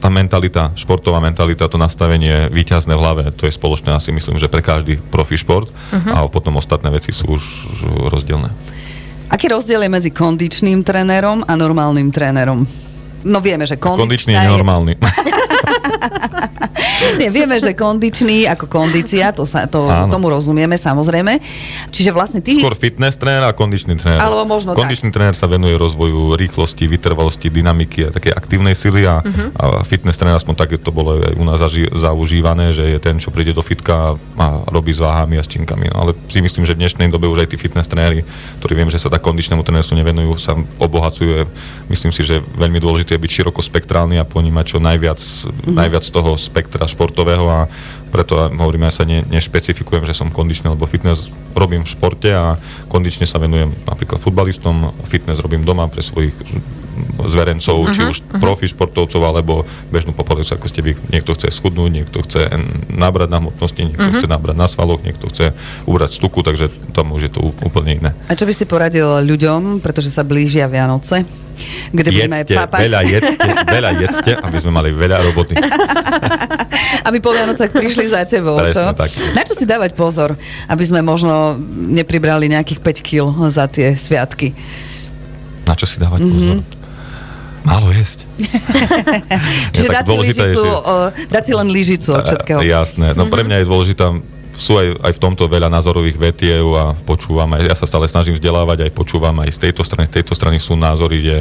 tá 0.00 0.08
mentalita, 0.08 0.72
športová 0.74 1.20
mentalita, 1.20 1.68
to 1.68 1.76
nastavenie 1.76 2.48
víťazné 2.48 2.96
v 2.96 3.00
hlave, 3.00 3.22
to 3.36 3.44
je 3.44 3.52
spoločné 3.52 3.92
asi 3.92 4.10
myslím, 4.10 4.40
že 4.40 4.48
pre 4.48 4.64
každý 4.64 4.96
profi 4.96 5.36
šport 5.36 5.68
uh-huh. 5.68 6.16
a 6.16 6.24
potom 6.32 6.56
ostatné 6.56 6.88
veci 6.88 7.12
sú 7.12 7.36
už 7.36 7.42
rozdielne. 8.08 8.48
Aký 9.30 9.46
rozdiel 9.46 9.86
je 9.86 9.90
medzi 9.92 10.10
kondičným 10.10 10.82
trénerom 10.82 11.46
a 11.46 11.52
normálnym 11.54 12.10
trénerom? 12.10 12.66
No 13.20 13.38
vieme, 13.44 13.68
že 13.68 13.76
kondičná 13.76 14.00
Kondičný 14.00 14.32
je 14.32 14.40
nenormálny. 14.48 14.92
Nie, 17.16 17.28
vieme, 17.28 17.56
že 17.56 17.72
kondičný 17.72 18.44
ako 18.46 18.64
kondícia, 18.66 19.32
to 19.32 19.42
sa, 19.42 19.64
to, 19.64 19.84
Áno. 19.84 20.08
tomu 20.08 20.28
rozumieme 20.28 20.74
samozrejme. 20.74 21.40
Čiže 21.88 22.10
vlastne 22.10 22.40
ty... 22.40 22.54
Skôr 22.54 22.76
fitness 22.76 23.16
tréner 23.16 23.40
a 23.42 23.52
kondičný 23.52 23.96
tréner. 23.96 24.20
Alebo 24.20 24.44
možno 24.46 24.72
Kondičný 24.72 25.08
tréner 25.08 25.32
sa 25.32 25.44
venuje 25.44 25.74
rozvoju 25.74 26.36
rýchlosti, 26.36 26.84
vytrvalosti, 26.86 27.48
dynamiky 27.48 28.04
a 28.04 28.10
také 28.10 28.30
aktívnej 28.30 28.72
sily 28.72 29.04
a, 29.04 29.20
Mhm. 29.20 29.44
a 29.54 29.64
fitness 29.82 30.16
tréner, 30.16 30.36
aspoň 30.36 30.54
tak 30.56 30.76
to 30.76 30.90
bolo 30.90 31.18
aj 31.18 31.34
u 31.34 31.44
nás 31.44 31.58
zaži- 31.58 31.88
zaužívané, 31.90 32.70
že 32.70 32.84
je 32.86 32.98
ten, 32.98 33.16
čo 33.16 33.30
príde 33.30 33.52
do 33.52 33.60
fitka 33.60 34.14
a 34.36 34.46
robí 34.66 34.92
s 34.92 35.00
váhami 35.00 35.36
a 35.36 35.42
s 35.42 35.48
činkami. 35.48 35.88
No, 35.88 36.02
ale 36.02 36.12
si 36.26 36.40
myslím, 36.40 36.64
že 36.64 36.74
v 36.74 36.84
dnešnej 36.84 37.08
dobe 37.08 37.26
už 37.26 37.44
aj 37.44 37.48
tí 37.48 37.56
fitness 37.56 37.86
tréneri, 37.86 38.24
ktorí 38.58 38.72
viem, 38.74 38.88
že 38.88 38.98
sa 38.98 39.08
tak 39.08 39.20
kondičnému 39.20 39.60
trénerstvu 39.60 39.96
nevenujú, 39.96 40.36
sa 40.36 40.52
obohacujú. 40.78 41.48
Myslím 41.88 42.10
si, 42.10 42.22
že 42.22 42.44
veľmi 42.54 42.78
dôležité 42.78 43.14
je 43.14 43.20
byť 43.20 43.32
širokospektrálny 43.32 44.16
a 44.16 44.24
ponímať 44.24 44.64
čo 44.66 44.78
najviac, 44.78 45.20
Mhm. 45.64 45.76
najviac 45.76 46.04
toho 46.08 46.36
spektra 46.40 46.88
športového 46.88 47.46
a 47.48 47.60
preto 48.10 48.34
hovorím, 48.36 48.90
ja 48.90 48.92
sa 48.92 49.04
ne, 49.06 49.22
nešpecifikujem, 49.22 50.02
že 50.02 50.18
som 50.18 50.34
kondičný 50.34 50.74
alebo 50.74 50.90
fitness 50.90 51.30
robím 51.54 51.86
v 51.86 51.92
športe 51.94 52.30
a 52.34 52.58
kondične 52.90 53.22
sa 53.28 53.38
venujem 53.38 53.70
napríklad 53.86 54.18
futbalistom, 54.18 54.90
fitness 55.06 55.38
robím 55.38 55.62
doma 55.62 55.86
pre 55.86 56.02
svojich 56.02 56.34
zverencov, 57.26 57.76
uh-huh, 57.80 57.94
či 57.94 58.00
už 58.02 58.16
uh-huh. 58.20 58.40
profi 58.42 58.66
športovcov 58.70 59.22
alebo 59.22 59.64
bežnú 59.94 60.12
populáciu, 60.12 60.56
ako 60.56 60.66
ste 60.68 60.80
vy. 60.84 60.92
Niekto 61.10 61.36
chce 61.36 61.52
schudnúť, 61.52 61.90
niekto 61.90 62.18
chce 62.24 62.50
nabrať 62.90 63.28
na 63.30 63.38
hmotnosti, 63.40 63.80
niekto 63.80 64.02
uh-huh. 64.02 64.18
chce 64.20 64.28
nabrať 64.28 64.56
na 64.58 64.66
svaloch, 64.66 65.00
niekto 65.04 65.30
chce 65.30 65.52
ubrať 65.86 66.10
stuku, 66.16 66.42
takže 66.42 66.72
tam 66.92 67.14
už 67.14 67.30
je 67.30 67.32
to 67.32 67.40
úplne 67.44 68.02
iné. 68.02 68.10
A 68.28 68.36
čo 68.36 68.44
by 68.44 68.52
si 68.54 68.64
poradil 68.66 69.06
ľuďom, 69.22 69.80
pretože 69.80 70.12
sa 70.12 70.26
blížia 70.26 70.66
Vianoce? 70.66 71.24
Kde 71.90 72.10
Jedzte, 72.10 72.54
papať, 72.54 72.80
veľa 72.86 73.00
jedzte, 73.06 73.50
veľa 73.66 73.90
jedzte, 73.98 74.32
aby 74.38 74.56
sme 74.60 74.70
mali 74.70 74.90
veľa 74.94 75.18
roboty. 75.30 75.54
aby 77.08 77.18
po 77.18 77.30
Vianocach 77.34 77.70
prišli 77.70 78.10
za 78.10 78.24
tebou, 78.26 78.58
čo? 78.70 78.92
Presne 78.92 78.94
tak. 78.94 79.10
Na 79.34 79.42
čo 79.42 79.54
si 79.56 79.64
dávať 79.66 79.96
pozor, 79.98 80.36
aby 80.68 80.84
sme 80.86 81.00
možno 81.02 81.58
nepribrali 81.70 82.46
nejakých 82.50 82.80
5 82.82 83.08
kg 83.08 83.26
za 83.50 83.66
tie 83.66 83.94
sviatky? 83.94 84.52
Na 85.66 85.74
čo 85.74 85.86
si 85.86 85.96
dávať 85.98 86.24
pozor? 86.26 86.62
Málo 87.60 87.92
jesť. 87.92 88.24
Čiže 89.76 89.88
tak 89.92 89.96
dať 90.00 90.04
si, 90.08 90.12
je, 90.16 90.20
lyžicu, 90.24 90.62
že- 90.64 90.80
o, 90.80 90.94
dať 91.28 91.42
si 91.44 91.52
len 91.52 91.68
lyžicu 91.68 92.08
od 92.16 92.24
všetkého. 92.24 92.60
E, 92.64 92.72
Jasné, 92.72 93.12
no 93.12 93.28
pre 93.28 93.44
mňa 93.44 93.60
je 93.60 93.66
dôležitá, 93.68 94.06
sú 94.60 94.76
aj, 94.76 94.92
aj 95.00 95.12
v 95.16 95.22
tomto 95.24 95.48
veľa 95.48 95.72
názorových 95.72 96.20
vetiev 96.20 96.68
a 96.76 96.92
počúvam 96.92 97.48
aj, 97.56 97.64
ja 97.64 97.72
sa 97.72 97.88
stále 97.88 98.04
snažím 98.04 98.36
vzdelávať, 98.36 98.84
aj 98.84 98.92
počúvam 98.92 99.32
aj 99.40 99.56
z 99.56 99.58
tejto 99.64 99.80
strany, 99.80 100.04
z 100.04 100.20
tejto 100.20 100.36
strany 100.36 100.60
sú 100.60 100.76
názory, 100.76 101.16
kde 101.24 101.38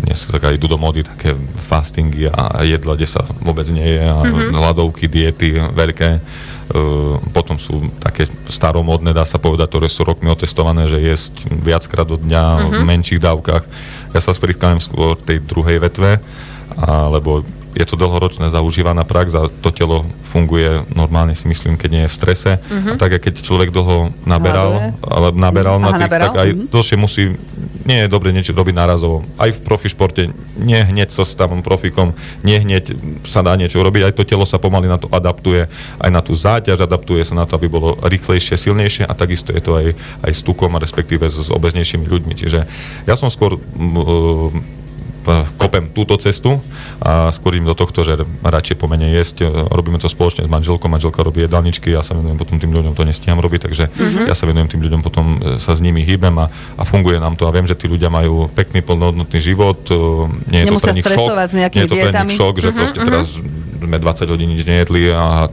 dnes 0.00 0.16
sa 0.16 0.32
tak 0.32 0.48
aj 0.48 0.56
idú 0.56 0.64
do 0.64 0.80
mody 0.80 1.04
také 1.04 1.36
fastingy 1.68 2.32
a 2.32 2.64
jedla, 2.64 2.96
kde 2.96 3.04
sa 3.04 3.20
vôbec 3.44 3.68
nie 3.68 3.84
je 3.84 4.02
a 4.08 4.16
hladovky, 4.56 5.04
diety 5.04 5.60
veľké. 5.60 6.24
Uh, 6.64 7.20
potom 7.36 7.60
sú 7.60 7.92
také 8.00 8.24
staromodné, 8.48 9.12
dá 9.12 9.28
sa 9.28 9.36
povedať, 9.36 9.68
ktoré 9.68 9.88
sú 9.92 10.00
rokmi 10.08 10.32
otestované, 10.32 10.88
že 10.88 10.96
jesť 10.96 11.44
viackrát 11.60 12.08
do 12.08 12.16
dňa 12.16 12.72
v 12.72 12.82
menších 12.88 13.20
dávkach. 13.20 13.68
Ja 14.16 14.20
sa 14.24 14.32
sprichávam 14.32 14.80
skôr 14.80 15.20
tej 15.20 15.44
druhej 15.44 15.84
vetve, 15.84 16.24
lebo 17.12 17.44
je 17.74 17.84
to 17.84 17.94
dlhoročná 17.94 18.48
zaužívaná 18.48 19.02
prax 19.02 19.34
a 19.34 19.50
to 19.50 19.68
telo 19.68 20.02
funguje 20.24 20.86
normálne 20.90 21.32
si 21.32 21.44
myslím, 21.44 21.74
keď 21.74 21.90
nie 21.90 22.02
je 22.02 22.10
v 22.10 22.16
strese. 22.16 22.50
Uh-huh. 22.58 22.90
A 22.90 22.96
tak, 22.96 23.18
keď 23.18 23.34
človek 23.36 23.68
dlho 23.68 24.14
naberal, 24.22 24.94
ale 25.00 25.28
naberal 25.30 25.76
na 25.76 25.90
Aha, 25.90 25.98
tých, 25.98 26.06
naberal? 26.06 26.24
tak 26.24 26.34
aj 26.36 26.48
Mhm. 26.50 26.62
dlhšie 26.68 26.96
musí, 26.96 27.22
nie 27.82 27.98
je 27.98 28.08
dobre 28.08 28.30
niečo 28.30 28.50
robiť 28.50 28.72
nárazovo. 28.72 29.22
Aj 29.34 29.48
v 29.48 29.60
profi 29.60 29.86
športe, 29.86 30.26
nie 30.54 30.80
hneď 30.80 31.10
so 31.10 31.22
stavom 31.22 31.60
profikom, 31.60 32.14
nie 32.40 32.56
hneď 32.56 32.94
sa 33.22 33.40
dá 33.40 33.52
niečo 33.52 33.78
robiť, 33.78 34.02
aj 34.04 34.14
to 34.14 34.24
telo 34.24 34.42
sa 34.42 34.56
pomaly 34.56 34.86
na 34.86 34.96
to 34.96 35.06
adaptuje, 35.08 35.66
aj 35.96 36.10
na 36.10 36.20
tú 36.20 36.32
záťaž, 36.32 36.78
adaptuje 36.80 37.22
sa 37.22 37.34
na 37.34 37.44
to, 37.44 37.54
aby 37.54 37.66
bolo 37.66 37.98
rýchlejšie, 37.98 38.54
silnejšie 38.54 39.02
a 39.02 39.12
takisto 39.12 39.50
je 39.50 39.60
to 39.60 39.74
aj, 39.74 39.86
aj 40.22 40.32
s 40.32 40.40
tukom 40.40 40.70
a 40.70 40.78
respektíve 40.78 41.24
s, 41.24 41.36
s 41.36 41.50
obeznejšími 41.50 42.04
ľuďmi. 42.04 42.34
Čiže 42.34 42.60
ja 43.02 43.14
som 43.14 43.26
skôr 43.26 43.58
p- 43.58 44.62
kopem 45.56 45.88
túto 45.90 46.14
cestu 46.20 46.60
a 47.00 47.32
skôr 47.32 47.56
idem 47.56 47.66
do 47.66 47.76
tohto, 47.76 48.04
že 48.04 48.20
radšej 48.44 48.76
po 48.76 48.86
mene 48.86 49.10
jesť. 49.10 49.48
Robíme 49.72 49.96
to 49.96 50.06
spoločne 50.06 50.44
s 50.44 50.50
manželkou, 50.50 50.86
manželka 50.86 51.24
robí 51.24 51.42
jedálničky, 51.44 51.90
ja 51.90 52.04
sa 52.04 52.14
venujem 52.14 52.36
potom 52.36 52.60
tým 52.60 52.70
ľuďom, 52.70 52.92
to 52.92 53.08
nestíham 53.08 53.40
robiť, 53.40 53.66
takže 53.66 53.84
uh-huh. 53.88 54.28
ja 54.28 54.34
sa 54.36 54.44
venujem 54.44 54.68
tým 54.70 54.82
ľuďom, 54.84 55.00
potom 55.00 55.24
e, 55.40 55.58
sa 55.58 55.72
s 55.72 55.80
nimi 55.80 56.04
hýbem 56.04 56.34
a, 56.38 56.46
a 56.76 56.82
funguje 56.84 57.16
nám 57.18 57.34
to 57.34 57.48
a 57.48 57.54
viem, 57.54 57.64
že 57.64 57.74
tí 57.74 57.88
ľudia 57.88 58.12
majú 58.12 58.52
pekný, 58.52 58.84
plnohodnotný 58.84 59.40
život, 59.40 59.80
e, 59.88 59.96
nie 60.52 60.60
je 60.62 60.66
Nemusia 60.68 60.92
to 60.92 61.00
pre 61.00 61.00
nich 61.00 61.08
šok, 61.08 61.28
s 61.34 61.52
nie 61.54 61.64
je 61.64 61.88
to 61.88 61.96
pre 61.96 62.12
nich 62.12 62.36
šok, 62.38 62.54
že 62.60 62.68
uh-huh, 62.70 62.78
proste 62.78 62.98
teraz 63.00 63.26
sme 63.84 63.96
20 64.00 64.32
hodín 64.32 64.48
nič 64.52 64.62
nejedli 64.64 65.12
a, 65.12 65.48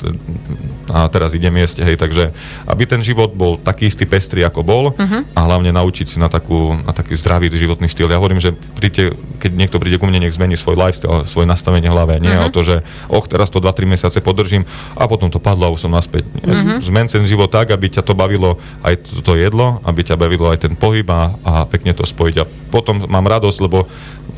a 0.91 1.07
teraz 1.07 1.31
idem 1.31 1.55
jesť, 1.63 1.87
hej, 1.87 1.95
takže 1.95 2.35
aby 2.67 2.83
ten 2.83 2.99
život 2.99 3.31
bol 3.31 3.55
taký 3.55 3.87
istý 3.87 4.03
pestrý, 4.03 4.43
ako 4.43 4.61
bol 4.61 4.83
uh-huh. 4.91 5.23
a 5.31 5.39
hlavne 5.47 5.71
naučiť 5.71 6.05
si 6.05 6.17
na, 6.19 6.27
takú, 6.27 6.75
na 6.83 6.91
taký 6.91 7.15
zdravý 7.15 7.47
životný 7.47 7.87
štýl. 7.87 8.11
Ja 8.11 8.19
hovorím, 8.19 8.43
že 8.43 8.51
príďte, 8.51 9.15
keď 9.39 9.51
niekto 9.55 9.77
príde 9.79 9.95
ku 9.95 10.05
mne, 10.05 10.27
nech 10.27 10.35
zmení 10.35 10.59
svoj 10.59 10.75
lifestyle, 10.75 11.23
svoje 11.23 11.47
nastavenie 11.47 11.87
hlave. 11.87 12.19
Nie 12.19 12.35
uh-huh. 12.35 12.51
o 12.51 12.53
to, 12.53 12.61
že 12.67 12.75
och, 13.07 13.25
teraz 13.31 13.47
to 13.47 13.63
2-3 13.63 13.87
mesiace 13.87 14.19
podržím 14.19 14.67
a 14.99 15.07
potom 15.07 15.31
to 15.31 15.39
padlo 15.39 15.71
a 15.71 15.73
už 15.73 15.87
som 15.87 15.91
naspäť. 15.95 16.27
Uh-huh. 16.43 16.83
Zmen 16.83 17.07
ten 17.07 17.23
život 17.23 17.47
tak, 17.47 17.71
aby 17.71 17.87
ťa 17.87 18.03
to 18.03 18.11
bavilo 18.11 18.59
aj 18.83 18.99
to, 18.99 19.23
to 19.23 19.33
jedlo, 19.39 19.79
aby 19.87 20.03
ťa 20.03 20.19
bavilo 20.19 20.51
aj 20.51 20.67
ten 20.67 20.73
pohyb 20.75 21.07
a, 21.07 21.39
a 21.41 21.53
pekne 21.63 21.95
to 21.95 22.03
spojiť. 22.03 22.35
A 22.43 22.45
potom 22.71 23.07
mám 23.07 23.23
radosť, 23.23 23.59
lebo 23.63 23.87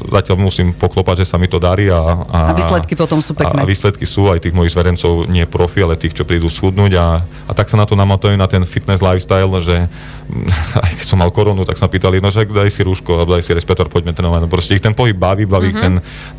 zatiaľ 0.09 0.37
musím 0.41 0.73
poklopať, 0.73 1.23
že 1.23 1.29
sa 1.29 1.37
mi 1.37 1.47
to 1.47 1.61
darí. 1.61 1.87
A, 1.93 1.99
a, 2.25 2.39
A 2.51 2.53
výsledky 2.57 2.97
potom 2.97 3.21
sú 3.21 3.37
pekné. 3.37 3.61
A, 3.61 3.65
a 3.65 3.69
výsledky 3.69 4.03
sú 4.03 4.27
aj 4.27 4.43
tých 4.43 4.55
mojich 4.55 4.73
zverencov, 4.73 5.29
nie 5.29 5.45
profi, 5.45 5.85
ale 5.85 5.99
tých, 5.99 6.17
čo 6.17 6.25
prídu 6.25 6.42
schudnúť 6.49 6.91
a, 6.99 7.21
a 7.23 7.51
tak 7.51 7.67
sa 7.67 7.79
na 7.79 7.85
to 7.87 7.93
namatujú 7.93 8.35
na 8.35 8.47
ten 8.47 8.63
fitness 8.67 8.99
lifestyle, 8.99 9.51
že 9.61 9.87
aj 10.85 10.93
keď 10.99 11.07
som 11.07 11.19
mal 11.19 11.31
koronu, 11.31 11.63
tak 11.63 11.79
sa 11.79 11.87
pýtali, 11.87 12.23
no 12.23 12.31
že 12.31 12.47
daj 12.47 12.69
si 12.71 12.81
rúško, 12.83 13.27
daj 13.27 13.43
si 13.43 13.51
respirátor, 13.55 13.87
poďme 13.87 14.15
trénovať. 14.15 14.41
No 14.43 14.49
proste 14.51 14.75
ich 14.75 14.83
ten 14.83 14.95
pohyb 14.95 15.15
baví, 15.15 15.47
baví 15.47 15.71
mm-hmm. 15.71 15.83
ten, 15.83 15.93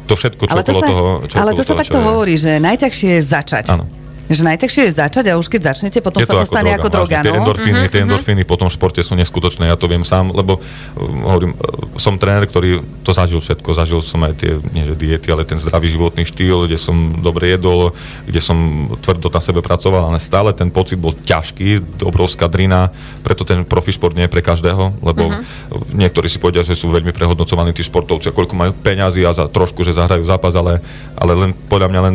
to 0.04 0.14
všetko, 0.16 0.42
čo 0.48 0.54
Ale 0.54 0.62
to 0.64 0.72
okolo 0.72 0.80
sa, 0.80 0.88
toho. 0.88 1.04
Čo 1.28 1.34
ale 1.40 1.50
okolo 1.52 1.58
to 1.58 1.62
sa 1.62 1.72
toho, 1.72 1.80
takto 1.80 1.98
je. 1.98 2.04
hovorí, 2.04 2.34
že 2.36 2.52
najťažšie 2.60 3.08
je 3.16 3.22
začať. 3.22 3.64
Áno. 3.72 4.03
Že 4.24 4.42
najťažšie 4.48 4.82
je 4.88 4.92
začať 4.96 5.24
a 5.28 5.37
už 5.37 5.52
keď 5.52 5.76
začnete, 5.76 6.00
potom 6.00 6.24
je 6.24 6.28
sa 6.28 6.40
to 6.40 6.48
stane 6.48 6.72
ako 6.72 6.88
droga. 6.88 7.20
Tie 7.20 7.28
No? 7.28 7.44
endorfíny, 7.44 7.92
tie 7.92 8.00
endorfíny 8.08 8.42
potom 8.48 8.72
v 8.72 8.74
športe 8.74 9.04
sú 9.04 9.12
neskutočné, 9.12 9.68
ja 9.68 9.76
to 9.76 9.84
viem 9.84 10.00
sám, 10.00 10.32
lebo 10.32 10.56
uh, 10.56 11.28
hovorím, 11.28 11.52
uh, 11.52 12.00
som 12.00 12.16
tréner, 12.16 12.48
ktorý 12.48 12.80
to 13.04 13.12
zažil 13.12 13.44
všetko, 13.44 13.68
zažil 13.76 14.00
som 14.00 14.24
aj 14.24 14.32
tie, 14.40 14.56
nie 14.72 14.88
že 14.88 14.96
diety, 14.96 15.28
ale 15.28 15.44
ten 15.44 15.60
zdravý 15.60 15.92
životný 15.92 16.24
štýl, 16.24 16.64
kde 16.64 16.80
som 16.80 17.20
dobre 17.20 17.52
jedol, 17.52 17.92
kde 18.24 18.40
som 18.40 18.56
tvrdo 19.04 19.28
na 19.28 19.40
sebe 19.44 19.60
pracoval, 19.60 20.08
ale 20.08 20.16
stále 20.16 20.56
ten 20.56 20.72
pocit 20.72 20.96
bol 20.96 21.12
ťažký, 21.12 22.00
obrovská 22.00 22.48
drina, 22.48 22.88
preto 23.20 23.44
ten 23.44 23.60
profi 23.68 23.92
šport 23.92 24.16
nie 24.16 24.24
je 24.24 24.32
pre 24.32 24.40
každého, 24.40 25.04
lebo 25.04 25.28
uh-huh. 25.28 25.44
niektorí 25.92 26.32
si 26.32 26.40
povedia, 26.40 26.64
že 26.64 26.72
sú 26.72 26.88
veľmi 26.88 27.12
prehodnocovaní 27.12 27.76
tí 27.76 27.84
športovci, 27.84 28.32
koľko 28.32 28.56
majú 28.56 28.72
peňazí 28.72 29.20
a 29.28 29.37
za 29.37 29.44
trošku, 29.52 29.84
že 29.84 29.96
zahrajú 29.96 30.24
zápas, 30.24 30.56
ale, 30.56 30.80
ale 31.12 31.32
len 31.37 31.50
podľa 31.68 31.88
mňa 31.92 32.00
len 32.08 32.14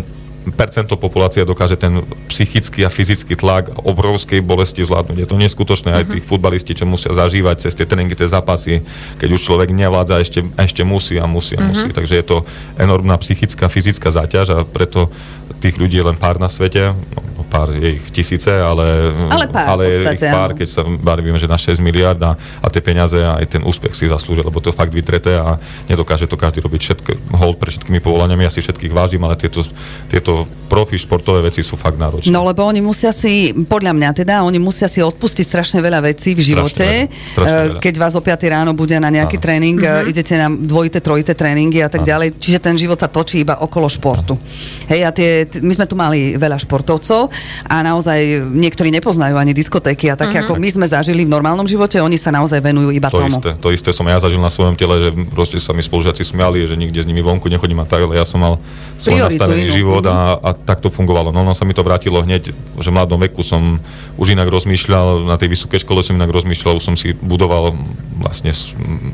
percento 0.56 0.96
populácie 0.96 1.44
dokáže 1.44 1.76
ten 1.76 2.02
psychický 2.32 2.88
a 2.88 2.90
fyzický 2.90 3.36
tlak 3.36 3.72
obrovskej 3.84 4.40
bolesti 4.40 4.82
zvládnuť. 4.82 5.18
Je 5.20 5.28
to 5.28 5.38
neskutočné, 5.38 5.90
aj 5.94 6.06
tí 6.10 6.20
futbalisti, 6.24 6.74
čo 6.74 6.88
musia 6.88 7.12
zažívať 7.12 7.68
cez 7.68 7.76
tie 7.76 7.86
tréningy, 7.86 8.16
tie 8.16 8.32
zápasy, 8.32 8.82
keď 9.20 9.30
už 9.36 9.42
človek 9.42 9.70
nevládza, 9.76 10.22
ešte, 10.24 10.40
ešte 10.56 10.82
musí 10.88 11.20
a 11.20 11.28
musí 11.28 11.60
a 11.60 11.62
musí. 11.64 11.92
Takže 11.92 12.14
je 12.16 12.26
to 12.26 12.38
enormná 12.80 13.20
psychická, 13.20 13.68
fyzická 13.68 14.10
záťaž 14.10 14.48
a 14.56 14.58
preto 14.64 15.12
tých 15.60 15.76
ľudí 15.76 16.00
je 16.00 16.06
len 16.06 16.16
pár 16.16 16.38
na 16.38 16.48
svete, 16.48 16.94
no, 16.94 17.42
pár 17.50 17.74
je 17.74 17.98
ich 17.98 18.06
tisíce, 18.14 18.54
ale, 18.54 19.12
Ale 19.28 19.46
pár, 19.50 19.66
ale 19.76 19.84
podstate, 19.90 20.30
ich 20.30 20.32
pár, 20.32 20.52
keď 20.54 20.68
sa 20.70 20.82
bavíme, 20.86 21.36
že 21.42 21.50
na 21.50 21.58
6 21.58 21.82
miliard 21.82 22.22
a, 22.22 22.38
a 22.38 22.68
tie 22.70 22.80
peniaze 22.80 23.18
a 23.18 23.42
aj 23.42 23.58
ten 23.58 23.62
úspech 23.66 23.98
si 23.98 24.06
zaslúžia, 24.06 24.46
lebo 24.46 24.62
to 24.62 24.70
fakt 24.70 24.94
vytreté 24.94 25.36
a 25.36 25.58
nedokáže 25.90 26.30
to 26.30 26.38
každý 26.38 26.62
robiť. 26.62 26.80
Všetko, 26.80 27.12
hold 27.36 27.58
pre 27.58 27.74
všetkými 27.74 28.00
povolaniami, 28.00 28.46
ja 28.46 28.54
si 28.54 28.62
všetkých 28.62 28.94
vážim, 28.94 29.22
ale 29.26 29.36
tieto, 29.36 29.66
tieto 30.08 30.29
profi 30.70 31.02
športové 31.02 31.42
veci 31.42 31.66
sú 31.66 31.74
fakt 31.74 31.98
náročné. 31.98 32.30
No 32.30 32.46
lebo 32.46 32.62
oni 32.62 32.78
musia 32.78 33.10
si, 33.10 33.50
podľa 33.66 33.90
mňa 33.90 34.10
teda, 34.14 34.46
oni 34.46 34.62
musia 34.62 34.86
si 34.86 35.02
odpustiť 35.02 35.42
strašne 35.42 35.80
veľa 35.82 36.06
vecí 36.06 36.38
v 36.38 36.46
živote. 36.46 37.10
veľa, 37.10 37.34
strašne 37.34 37.50
Eh, 37.50 37.66
veľa. 37.74 37.82
Keď 37.82 37.94
vás 37.98 38.14
o 38.14 38.22
5 38.22 38.46
ráno 38.46 38.72
bude 38.78 38.94
na 39.02 39.10
nejaký 39.10 39.42
Áno. 39.42 39.44
tréning, 39.44 39.78
mm-hmm. 39.82 40.12
idete 40.14 40.34
na 40.38 40.48
dvojité, 40.48 41.02
trojité 41.02 41.34
tréningy 41.34 41.82
a 41.82 41.90
tak 41.90 42.06
ďalej. 42.06 42.38
Čiže 42.38 42.60
ten 42.62 42.78
život 42.78 43.02
sa 43.02 43.10
točí 43.10 43.42
iba 43.42 43.58
okolo 43.58 43.90
športu. 43.90 44.38
Hej, 44.86 45.02
a 45.02 45.10
tie, 45.10 45.50
t- 45.50 45.58
my 45.58 45.74
sme 45.74 45.86
tu 45.90 45.98
mali 45.98 46.38
veľa 46.38 46.62
športovcov 46.62 47.34
a 47.66 47.76
naozaj 47.82 48.20
niektorí 48.46 48.94
nepoznajú 48.94 49.42
ani 49.42 49.58
diskotéky 49.58 50.14
a 50.14 50.16
také, 50.16 50.38
uh-huh. 50.38 50.54
ako 50.54 50.62
my 50.62 50.70
sme 50.70 50.86
zažili 50.86 51.26
v 51.26 51.34
normálnom 51.34 51.66
živote, 51.66 51.98
oni 51.98 52.22
sa 52.22 52.30
naozaj 52.30 52.62
venujú 52.62 52.94
iba 52.94 53.10
To 53.10 53.18
tomu. 53.18 53.42
isté, 53.42 53.50
to 53.58 53.74
isté 53.74 53.90
som 53.90 54.06
ja 54.06 54.22
zažil 54.22 54.38
na 54.38 54.54
svojom 54.54 54.78
tele, 54.78 55.02
že 55.02 55.10
proste 55.34 55.58
sa 55.58 55.74
mi 55.74 55.82
spolužiaci 55.82 56.22
smiali, 56.22 56.62
že 56.64 56.78
nikde 56.78 57.02
s 57.02 57.08
nimi 57.10 57.26
vonku 57.26 57.50
nechodím 57.50 57.82
a 57.82 57.90
tak, 57.90 58.06
ale 58.06 58.14
ja 58.14 58.24
som 58.24 58.38
mal 58.38 58.62
svoj 59.00 59.16
Prioritu 59.16 59.40
nastavený 59.40 59.64
inú. 59.66 59.74
život 59.74 60.04
a, 60.06 60.16
a 60.20 60.50
tak 60.54 60.84
to 60.84 60.92
fungovalo. 60.92 61.32
No, 61.32 61.42
no 61.48 61.56
sa 61.56 61.64
mi 61.64 61.74
to 61.74 61.86
vrátilo 61.86 62.20
hneď, 62.22 62.52
že 62.54 62.90
v 62.90 62.96
mladom 62.96 63.20
veku 63.20 63.46
som 63.46 63.80
už 64.20 64.36
inak 64.36 64.52
rozmýšľal, 64.52 65.28
na 65.28 65.40
tej 65.40 65.56
vysokej 65.56 65.84
škole 65.84 66.04
som 66.04 66.20
inak 66.20 66.32
rozmýšľal, 66.32 66.80
už 66.80 66.86
som 66.86 66.96
si 67.00 67.16
budoval 67.16 67.76
vlastne 68.20 68.52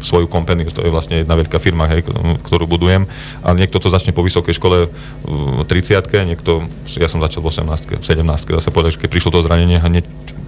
svoju 0.02 0.26
kompaniu, 0.26 0.68
to 0.74 0.82
je 0.82 0.90
vlastne 0.90 1.22
jedna 1.22 1.38
veľká 1.38 1.62
firma, 1.62 1.86
hej, 1.92 2.06
ktorú 2.42 2.66
budujem. 2.66 3.06
A 3.46 3.54
niekto 3.54 3.78
to 3.78 3.94
začne 3.94 4.12
po 4.12 4.26
vysokej 4.26 4.58
škole 4.58 4.90
v 5.26 5.64
30 5.64 6.02
niekto, 6.26 6.66
ja 6.98 7.10
som 7.10 7.22
začal 7.22 7.46
v 7.46 7.54
18 7.54 8.02
17 8.02 8.58
zase 8.58 8.70
povedať, 8.74 8.98
že 8.98 9.02
keď 9.06 9.10
prišlo 9.14 9.30
to 9.36 9.46
zranenie, 9.46 9.78
hneď 9.78 10.06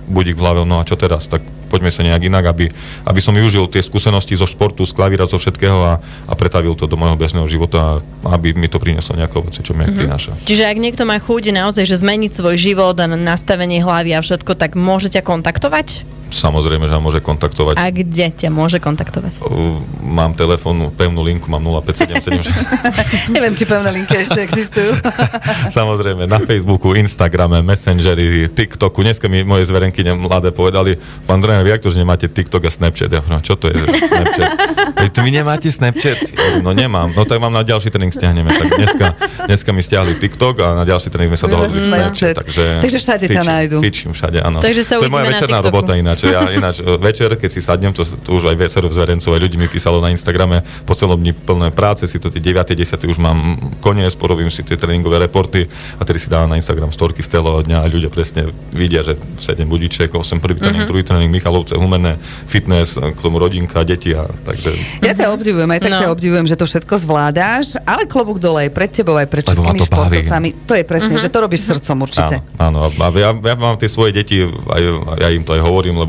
budík 0.07 0.39
v 0.39 0.41
hlave, 0.41 0.61
no 0.63 0.79
a 0.79 0.87
čo 0.87 0.95
teraz? 0.95 1.27
Tak 1.27 1.43
poďme 1.67 1.91
sa 1.91 2.01
nejak 2.01 2.31
inak, 2.31 2.49
aby, 2.49 2.71
aby 3.05 3.19
som 3.19 3.35
využil 3.35 3.67
tie 3.67 3.83
skúsenosti 3.83 4.39
zo 4.39 4.47
športu, 4.47 4.87
z 4.87 4.95
klavíra, 4.95 5.29
zo 5.29 5.37
všetkého 5.37 5.79
a, 5.83 5.93
a 6.01 6.33
pretavil 6.33 6.73
to 6.73 6.87
do 6.87 6.95
môjho 6.95 7.19
bežného 7.19 7.45
života 7.45 7.99
aby 8.25 8.53
mi 8.57 8.67
to 8.67 8.81
prinieslo 8.81 9.15
nejaké 9.15 9.35
ovoce, 9.39 9.59
čo 9.63 9.71
mi 9.71 9.85
mm-hmm. 9.85 9.99
prináša. 9.99 10.31
Čiže 10.43 10.67
ak 10.67 10.77
niekto 10.77 11.03
má 11.07 11.17
chuť 11.21 11.53
naozaj, 11.53 11.87
že 11.87 11.99
zmeniť 11.99 12.31
svoj 12.33 12.55
život 12.59 12.95
a 12.99 13.07
nastavenie 13.07 13.79
hlavy 13.79 14.17
a 14.17 14.21
všetko, 14.23 14.57
tak 14.57 14.75
môžete 14.75 15.21
kontaktovať? 15.23 16.16
Samozrejme, 16.27 16.87
že 16.87 16.93
ma 16.95 17.01
môže 17.01 17.19
kontaktovať. 17.23 17.79
A 17.79 17.87
kde 17.91 18.27
ťa 18.31 18.49
môže 18.51 18.77
kontaktovať? 18.83 19.39
Uh, 19.39 19.79
Mám 20.03 20.35
telefónnu, 20.35 20.91
pevnú 20.91 21.23
linku, 21.23 21.47
mám 21.47 21.63
0577. 21.63 22.47
Neviem, 23.35 23.53
či 23.55 23.63
pevné 23.63 23.89
linky 23.95 24.23
ešte 24.23 24.39
existujú. 24.43 24.97
Samozrejme, 25.77 26.27
na 26.27 26.39
Facebooku, 26.43 26.95
Instagrame, 26.95 27.63
Messengeri, 27.63 28.47
TikToku. 28.51 29.03
Dneska 29.03 29.27
mi 29.31 29.43
moje 29.43 29.67
zverenky 29.67 30.03
mladé 30.15 30.51
povedali, 30.51 30.99
pán 31.23 31.39
tréner, 31.39 31.63
vy 31.63 31.75
jak 31.75 31.81
to, 31.83 31.89
že 31.91 31.99
nemáte 31.99 32.27
TikTok 32.27 32.67
a 32.67 32.71
Snapchat? 32.71 33.09
Ja 33.11 33.19
hovorím, 33.23 33.43
čo 33.43 33.55
to 33.55 33.71
je 33.71 33.75
Snapchat? 33.77 34.49
Veď 35.03 35.13
vy 35.23 35.29
nemáte 35.31 35.67
Snapchat? 35.71 36.19
Ja 36.33 36.43
hovorím, 36.51 36.63
no 36.63 36.71
nemám. 36.75 37.09
No 37.15 37.23
tak 37.23 37.39
vám 37.39 37.53
na 37.53 37.63
ďalší 37.63 37.91
tréning 37.91 38.11
stiahneme. 38.11 38.51
Tak 38.51 38.67
dneska, 38.75 39.05
dneska 39.47 39.69
mi 39.71 39.81
stiahli 39.83 40.19
TikTok 40.19 40.55
a 40.63 40.67
na 40.75 40.83
ďalší 40.83 41.07
tréning 41.07 41.31
sme 41.35 41.39
sa 41.39 41.47
dohodli 41.47 41.79
Snapchat. 41.83 42.35
Takže, 42.43 42.65
Takže 42.83 42.97
všade 42.99 43.25
ťa 43.31 43.43
nájdu. 43.43 43.77
Fičím 43.79 44.11
všade, 44.11 44.39
áno. 44.43 44.59
Takže 44.59 44.81
sa 44.83 44.99
to 44.99 45.07
je 45.07 45.11
moja 45.11 45.27
večerná 45.27 45.59
TikToku. 45.59 45.71
robota 45.71 45.93
ináč. 46.19 46.31
Ja 46.31 46.41
ináč 46.49 46.75
e, 46.77 46.97
večer, 46.97 47.29
keď 47.33 47.49
si 47.49 47.59
sadnem, 47.59 47.91
to, 47.91 48.01
to 48.03 48.29
už 48.33 48.47
aj 48.47 48.55
viacero 48.55 48.87
zverencov, 48.87 49.29
aj 49.29 49.41
ľudí 49.41 49.55
mi 49.55 49.67
písalo 49.67 49.97
na 49.97 50.09
Instagrame 50.09 50.57
po 50.83 50.93
celom 50.93 51.15
dni 51.15 51.33
plné 51.33 51.69
práce, 51.69 52.03
si 52.03 52.17
to 52.17 52.27
tie 52.27 52.39
9. 52.39 52.57
10. 52.67 52.77
už 53.03 53.17
mám 53.17 53.37
koniec, 53.77 54.13
porobím 54.13 54.47
si 54.47 54.61
tie 54.61 54.73
tréningové 54.73 55.19
reporty 55.19 55.67
a 55.95 56.01
tedy 56.01 56.17
si 56.17 56.27
dávam 56.27 56.47
na 56.47 56.55
Instagram 56.55 56.89
storky 56.89 57.19
z 57.19 57.29
celého 57.31 57.59
dňa 57.59 57.77
a 57.77 57.87
ľudia 57.87 58.07
presne 58.07 58.45
vidia, 58.71 59.01
že 59.01 59.13
7 59.37 59.61
budíček, 59.63 60.09
8 60.09 60.39
prvý 60.39 60.57
tréning, 60.57 60.75
Mhm. 60.79 60.87
druhý 60.87 61.03
tréning, 61.03 61.29
Michalovce, 61.29 61.75
humenné, 61.75 62.15
fitness, 62.45 62.95
k 62.95 63.17
tomu 63.17 63.37
rodinka, 63.37 63.83
deti 63.83 64.11
a 64.11 64.23
takže... 64.41 64.71
Ja 65.01 65.11
ťa 65.11 65.31
obdivujem, 65.31 65.67
aj 65.67 65.79
tak 65.79 65.91
No. 65.91 65.99
ťa 65.99 66.09
obdivujem, 66.09 66.45
že 66.45 66.55
to 66.55 66.65
všetko 66.65 66.93
zvládáš, 66.97 67.75
ale 67.83 68.05
klobúk 68.05 68.37
dole 68.37 68.63
aj 68.63 68.71
pred 68.71 68.89
tebou, 68.89 69.13
aj 69.13 69.27
pred 69.27 69.43
všetkými 69.43 69.65
to 69.77 69.85
baví. 69.85 69.87
športovcami. 70.21 70.49
To 70.63 70.73
je 70.73 70.83
presne, 70.83 71.15
že 71.15 71.27
to 71.27 71.37
robíš 71.39 71.61
srdcom 71.67 71.97
určite. 71.99 72.35
Áno, 72.55 72.79
áno. 72.79 72.95
A 72.95 73.07
ja, 73.11 73.29
ja 73.33 73.55
mám 73.55 73.75
tie 73.75 73.87
svoje 73.87 74.13
deti, 74.13 74.39
aj, 74.43 74.81
ja 75.17 75.29
im 75.29 75.41
to 75.41 75.51
aj 75.51 75.61
hovorím, 75.61 75.97
lebo 75.97 76.06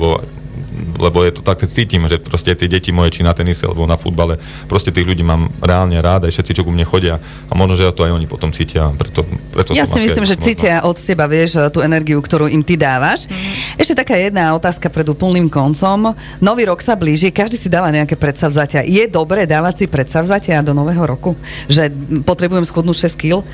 lebo 0.99 1.23
je 1.23 1.33
to 1.39 1.43
tak, 1.43 1.63
cítim, 1.67 2.07
že 2.11 2.19
proste 2.19 2.55
tie 2.55 2.67
deti 2.71 2.91
moje, 2.91 3.19
či 3.19 3.27
na 3.27 3.35
tenise, 3.35 3.67
alebo 3.67 3.87
na 3.87 3.95
futbale, 3.95 4.39
proste 4.67 4.91
tých 4.91 5.07
ľudí 5.07 5.23
mám 5.23 5.51
reálne 5.63 5.99
rád, 5.99 6.27
aj 6.27 6.35
všetci, 6.35 6.53
čo 6.59 6.63
ku 6.67 6.71
mne 6.75 6.87
chodia. 6.87 7.23
A 7.51 7.53
možno, 7.55 7.79
že 7.79 7.91
to 7.95 8.07
aj 8.07 8.15
oni 8.15 8.27
potom 8.27 8.51
cítia, 8.51 8.91
preto, 8.95 9.23
preto 9.55 9.75
Ja 9.75 9.87
som 9.87 9.99
si 9.99 10.11
myslím, 10.11 10.27
aj 10.27 10.31
že 10.35 10.37
možno- 10.39 10.47
cítia 10.47 10.75
od 10.83 10.97
teba, 10.99 11.25
vieš, 11.31 11.71
tú 11.71 11.83
energiu, 11.83 12.19
ktorú 12.19 12.51
im 12.51 12.63
ty 12.63 12.75
dávaš. 12.75 13.31
Ešte 13.79 13.95
taká 13.95 14.19
jedna 14.19 14.55
otázka 14.59 14.91
pred 14.91 15.07
úplným 15.07 15.47
koncom. 15.47 16.15
Nový 16.43 16.63
rok 16.67 16.83
sa 16.83 16.99
blíži, 16.99 17.31
každý 17.31 17.55
si 17.59 17.71
dáva 17.71 17.95
nejaké 17.95 18.19
predsavzatia. 18.19 18.83
Je 18.83 19.07
dobré 19.07 19.47
dávať 19.47 19.85
si 19.85 19.87
predsavzatia 19.87 20.63
do 20.67 20.75
nového 20.75 21.07
roku? 21.07 21.39
Že 21.71 21.91
mm, 21.91 22.23
potrebujem 22.27 22.67
schudnúť 22.67 23.07
6 23.11 23.23
kg? 23.23 23.47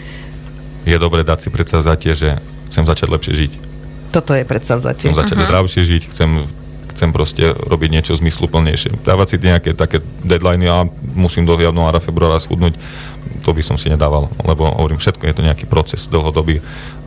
Je 0.84 0.96
dobré 1.00 1.24
dať 1.24 1.38
si 1.44 1.48
predsavzatie, 1.48 2.12
že 2.12 2.28
chcem 2.68 2.84
začať 2.84 3.08
lepšie 3.08 3.32
žiť. 3.32 3.73
Toto 4.14 4.30
je 4.38 4.46
predsavzatie. 4.46 5.10
Chcem 5.10 5.18
začať 5.18 5.38
zdravšie 5.42 5.82
žiť, 5.82 6.02
chcem, 6.14 6.30
chcem 6.94 7.10
proste 7.10 7.50
robiť 7.50 7.90
niečo 7.90 8.14
zmysluplnejšie. 8.14 9.02
Dávať 9.02 9.26
si 9.34 9.36
nejaké 9.42 9.74
také 9.74 9.98
deadliny 10.22 10.70
a 10.70 10.86
musím 11.18 11.42
do 11.42 11.58
januára, 11.58 11.98
februára 11.98 12.38
schudnúť, 12.38 12.78
to 13.42 13.50
by 13.50 13.62
som 13.66 13.74
si 13.74 13.90
nedával, 13.90 14.30
lebo 14.46 14.70
hovorím, 14.70 15.02
všetko 15.02 15.26
je 15.26 15.34
to 15.34 15.42
nejaký 15.42 15.66
proces 15.66 16.06
dlhodobý 16.06 16.62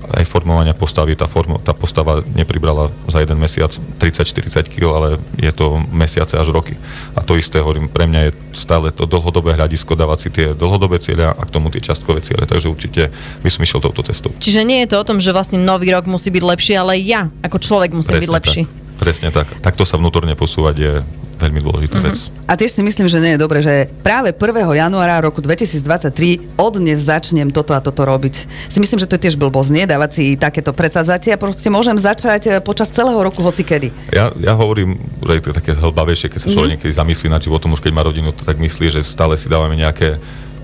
aj 0.07 0.23
formovania 0.23 0.71
postavy, 0.71 1.19
tá, 1.19 1.27
formo, 1.27 1.59
tá 1.59 1.75
postava 1.75 2.23
nepribrala 2.31 2.87
za 3.11 3.19
jeden 3.19 3.37
mesiac 3.39 3.71
30-40 3.99 4.71
kg, 4.71 4.85
ale 4.95 5.09
je 5.35 5.51
to 5.51 5.83
mesiace 5.91 6.39
až 6.39 6.47
roky. 6.55 6.79
A 7.15 7.19
to 7.19 7.35
isté, 7.35 7.59
hovorím, 7.59 7.91
pre 7.91 8.07
mňa 8.07 8.21
je 8.27 8.31
stále 8.55 8.95
to 8.95 9.03
dlhodobé 9.03 9.59
hľadisko 9.59 9.99
dávať 9.99 10.19
si 10.19 10.29
tie 10.31 10.47
dlhodobé 10.55 11.03
cieľa 11.03 11.35
a 11.35 11.43
k 11.43 11.51
tomu 11.51 11.67
tie 11.67 11.83
častkové 11.83 12.23
ciele, 12.23 12.47
takže 12.47 12.71
určite 12.71 13.11
by 13.43 13.49
som 13.51 13.61
išiel 13.67 13.83
touto 13.83 14.01
cestou. 14.07 14.31
Čiže 14.39 14.63
nie 14.63 14.83
je 14.87 14.95
to 14.95 15.03
o 15.03 15.07
tom, 15.07 15.19
že 15.19 15.35
vlastne 15.35 15.59
nový 15.59 15.91
rok 15.91 16.07
musí 16.07 16.31
byť 16.31 16.43
lepší, 16.43 16.73
ale 16.79 16.95
ja 17.03 17.27
ako 17.43 17.57
človek 17.59 17.91
musím 17.91 18.23
byť 18.23 18.31
lepší. 18.31 18.61
Tak, 18.63 18.99
presne 19.01 19.29
tak. 19.35 19.47
Takto 19.59 19.83
sa 19.83 19.99
vnútorne 19.99 20.33
posúvať 20.39 20.75
je 20.79 20.93
veľmi 21.37 21.61
dôležitá 21.61 21.97
Mhm. 21.97 22.05
vec. 22.05 22.17
A 22.43 22.53
tiež 22.53 22.73
si 22.73 22.81
myslím, 22.81 23.05
že 23.05 23.17
nie 23.17 23.37
je 23.37 23.39
dobré, 23.39 23.61
že 23.61 23.87
práve 24.01 24.33
1. 24.33 24.73
januára 24.73 25.21
roku 25.21 25.39
2023 25.39 26.41
od 26.57 26.73
dnes 26.75 26.99
začnem 26.99 27.49
toto 27.49 27.71
a 27.71 27.79
toto 27.79 28.01
robiť. 28.01 28.35
Si 28.67 28.77
myslím, 28.77 28.97
že 28.97 29.05
to 29.05 29.15
je 29.15 29.29
tiež 29.29 29.37
blbosť, 29.37 29.69
nie? 29.69 29.85
Dávať 29.85 30.11
si 30.13 30.23
takéto 30.33 30.73
predsavzatia. 30.73 31.37
Proste 31.37 31.69
môžem 31.69 31.95
začať 31.95 32.41
eh, 32.47 32.51
počas 32.59 32.89
celého 32.89 33.17
roku 33.17 33.39
hoci 33.39 33.61
kedy. 33.61 33.93
Ja, 34.11 34.33
ja 34.35 34.53
hovorím, 34.53 34.97
že 35.21 35.31
je 35.33 35.43
to 35.43 35.53
také 35.53 35.71
hlbavejšie, 35.71 36.27
keď 36.27 36.39
sa 36.41 36.49
človek 36.49 36.69
niekedy 36.75 36.91
zamyslí 36.91 37.27
nad 37.29 37.39
životom, 37.39 37.71
už 37.71 37.79
keď 37.79 37.93
má 37.93 38.01
rodinu, 38.01 38.33
to 38.33 38.41
tak 38.41 38.57
myslí, 38.57 38.89
že 38.89 39.05
stále 39.05 39.37
si 39.37 39.45
dávame 39.45 39.77
nejaké 39.77 40.17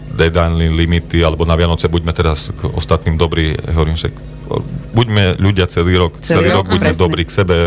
deadline 0.09 0.73
limity, 0.73 1.21
alebo 1.21 1.41
na 1.41 1.57
Vianoce 1.57 1.89
buďme 1.89 2.13
teraz 2.13 2.53
k 2.53 2.69
ostatným 2.69 3.17
dobrí. 3.17 3.53
Hovorím, 3.57 3.97
že 3.97 4.13
buďme 4.93 5.41
ľudia 5.41 5.65
celý 5.65 5.97
rok. 5.97 6.21
Celý 6.21 6.45
Celý, 6.45 6.47
rok, 6.53 6.65
rok, 6.67 6.71
buďme 6.77 6.91
presne. 6.93 7.03
dobrí 7.03 7.23
k 7.25 7.31
sebe, 7.33 7.57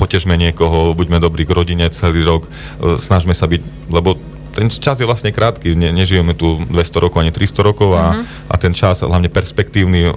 potežme 0.00 0.34
niekoho, 0.34 0.96
buďme 0.96 1.22
dobrí 1.22 1.46
k 1.46 1.54
rodine 1.54 1.86
celý 1.94 2.26
rok, 2.26 2.48
e, 2.82 2.98
snažme 2.98 3.36
sa 3.36 3.46
byť, 3.46 3.62
lebo 3.92 4.18
ten 4.52 4.68
čas 4.68 5.00
je 5.00 5.08
vlastne 5.08 5.32
krátky, 5.32 5.72
ne, 5.72 5.90
nežijeme 5.96 6.36
tu 6.36 6.60
200 6.68 7.04
rokov 7.08 7.24
ani 7.24 7.32
300 7.32 7.64
rokov 7.64 7.96
a, 7.96 8.20
a 8.52 8.54
ten 8.60 8.76
čas, 8.76 9.00
hlavne 9.00 9.32
perspektívny 9.32 10.12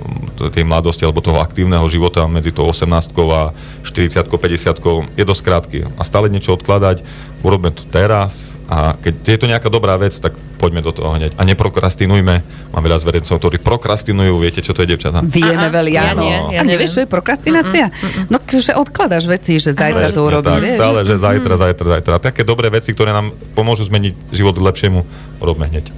tej 0.52 0.68
mladosti 0.68 1.08
alebo 1.08 1.24
toho 1.24 1.40
aktívneho 1.40 1.88
života 1.88 2.28
medzi 2.28 2.52
tou 2.52 2.68
18 2.68 3.16
a 3.32 3.56
40 3.88 4.28
50 4.28 5.16
je 5.16 5.24
dosť 5.24 5.42
krátky. 5.42 5.80
A 5.96 6.02
stále 6.04 6.28
niečo 6.28 6.52
odkladať, 6.52 7.02
urobme 7.41 7.74
to 7.74 7.84
teraz 7.89 8.56
a 8.65 8.98
keď 8.98 9.13
je 9.21 9.39
to 9.39 9.45
nejaká 9.45 9.69
dobrá 9.69 9.93
vec, 9.93 10.17
tak 10.17 10.34
poďme 10.58 10.82
do 10.82 10.89
toho 10.89 11.13
hneď. 11.13 11.38
A 11.38 11.45
neprokrastinujme. 11.45 12.36
Mám 12.74 12.82
veľa 12.82 12.98
zverencov, 12.98 13.38
ktorí 13.38 13.62
prokrastinujú, 13.62 14.34
viete, 14.41 14.65
čo 14.65 14.74
to 14.74 14.82
je, 14.82 14.98
devčatá? 14.98 15.21
Vieme 15.21 15.69
veľa, 15.69 15.89
ja 15.93 16.04
áno. 16.17 16.26
nie, 16.26 16.38
ja 16.58 16.60
a 16.60 16.63
nevieš, 16.65 16.98
čo 16.98 17.02
je 17.06 17.10
prokrastinácia? 17.10 17.93
No, 18.26 18.41
že 18.41 18.74
odkladáš 18.74 19.30
veci, 19.30 19.62
že 19.62 19.78
zajtra 19.78 20.10
to 20.10 20.26
urobím, 20.26 20.58
tak, 20.58 20.65
vieš? 20.65 20.78
Stále, 20.82 21.00
že 21.06 21.15
zajtra, 21.21 21.54
zajtra, 21.62 21.88
zajtra. 22.00 22.12
A 22.17 22.19
také 22.24 22.41
dobré 22.41 22.74
veci, 22.74 22.89
ktoré 22.89 23.13
nám 23.13 23.38
pomôžu 23.54 23.86
zmeniť 23.86 24.34
život 24.34 24.58
k 24.58 24.65
lepšiemu, 24.65 25.06
robme 25.38 25.69
hneď. 25.69 25.93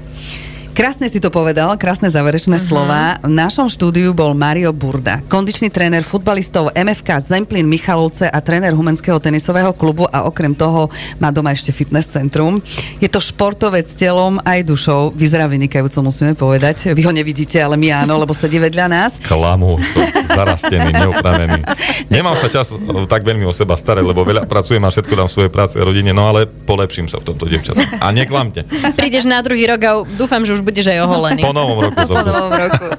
Krásne 0.78 1.10
si 1.10 1.18
to 1.18 1.34
povedal, 1.34 1.74
krásne 1.74 2.06
záverečné 2.06 2.62
uh-huh. 2.62 2.70
slova. 2.70 3.18
V 3.26 3.34
našom 3.34 3.66
štúdiu 3.66 4.14
bol 4.14 4.38
Mario 4.38 4.70
Burda, 4.70 5.26
kondičný 5.26 5.74
tréner 5.74 6.06
futbalistov 6.06 6.70
MFK 6.78 7.18
Zemplín 7.18 7.66
Michalovce 7.66 8.30
a 8.30 8.38
tréner 8.46 8.78
Humenského 8.78 9.18
tenisového 9.18 9.74
klubu 9.74 10.06
a 10.06 10.30
okrem 10.30 10.54
toho 10.54 10.94
má 11.18 11.34
doma 11.34 11.58
ešte 11.58 11.74
fitness 11.74 12.14
centrum. 12.14 12.62
Je 13.02 13.10
to 13.10 13.18
športovec 13.18 13.90
telom 13.98 14.38
aj 14.46 14.70
dušou. 14.70 15.18
Vyzerá 15.18 15.50
vynikajúco, 15.50 15.98
musíme 16.06 16.38
povedať. 16.38 16.94
Vy 16.94 17.10
ho 17.10 17.10
nevidíte, 17.10 17.58
ale 17.58 17.74
my 17.74 18.06
áno, 18.06 18.22
lebo 18.22 18.38
sedí 18.38 18.62
vedľa 18.62 18.86
nás. 18.86 19.18
Klamu, 19.26 19.82
som 19.82 20.06
zarastený, 20.30 20.94
neupravený. 21.10 21.66
Nemám 22.14 22.38
sa 22.38 22.54
čas 22.54 22.70
o, 22.70 23.10
tak 23.10 23.26
veľmi 23.26 23.50
o 23.50 23.54
seba 23.56 23.74
starať, 23.74 24.06
lebo 24.06 24.22
veľa 24.22 24.46
pracujem 24.46 24.86
a 24.86 24.94
všetko 24.94 25.14
dám 25.18 25.26
svoje 25.26 25.50
práce 25.50 25.74
a 25.74 25.82
rodine, 25.82 26.14
no 26.14 26.30
ale 26.30 26.46
polepším 26.46 27.10
sa 27.10 27.18
v 27.18 27.34
tomto, 27.34 27.50
devčatá. 27.50 27.82
A 27.98 28.14
neklamte. 28.14 28.62
Prídeš 28.94 29.26
na 29.26 29.42
druhý 29.42 29.66
rok 29.66 29.82
a 29.82 29.92
dúfam, 30.06 30.46
že 30.46 30.54
už 30.54 30.67
budeš 30.68 30.92
aj 30.92 31.00
oholený. 31.00 31.40
Po 31.40 31.56
novom 31.56 31.80
roku 31.80 31.96
Po 32.04 32.20
novom 32.20 32.52
roku. 32.52 32.92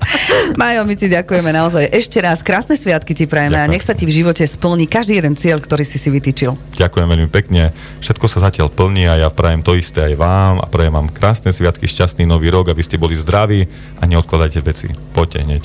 Majo, 0.57 0.89
my 0.89 0.95
ti 0.97 1.07
ďakujeme 1.07 1.53
naozaj 1.53 1.93
ešte 1.93 2.17
raz. 2.19 2.41
Krásne 2.41 2.73
sviatky 2.73 3.13
ti 3.13 3.29
prajeme 3.29 3.61
a 3.61 3.69
Ďakujem. 3.69 3.73
nech 3.77 3.85
sa 3.85 3.93
ti 3.93 4.09
v 4.09 4.13
živote 4.17 4.41
splní 4.43 4.89
každý 4.89 5.21
jeden 5.21 5.37
cieľ, 5.37 5.61
ktorý 5.61 5.85
si 5.85 6.01
si 6.01 6.09
vytýčil. 6.09 6.57
Ďakujem 6.81 7.05
veľmi 7.05 7.29
pekne. 7.29 7.77
Všetko 8.01 8.25
sa 8.25 8.49
zatiaľ 8.49 8.73
plní 8.73 9.05
a 9.05 9.21
ja 9.21 9.29
prajem 9.29 9.61
to 9.61 9.77
isté 9.77 10.01
aj 10.01 10.15
vám 10.17 10.55
a 10.59 10.67
prajem 10.67 10.97
vám 10.97 11.13
krásne 11.13 11.53
sviatky, 11.53 11.85
šťastný 11.85 12.25
nový 12.25 12.49
rok, 12.49 12.73
aby 12.73 12.81
ste 12.81 12.97
boli 12.97 13.13
zdraví 13.13 13.69
a 14.01 14.09
neodkladajte 14.09 14.65
veci. 14.65 14.89
Poďte 15.13 15.45
hneď. 15.45 15.63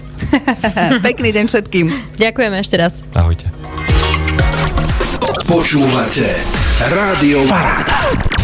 Pekný 1.08 1.32
deň 1.32 1.46
všetkým. 1.48 1.86
Ďakujeme 2.20 2.58
ešte 2.60 2.76
raz. 2.76 3.00
Ahojte. 3.16 3.48
Počúvate 5.48 6.28
Rádio 6.92 7.46
Paráda. 7.48 8.43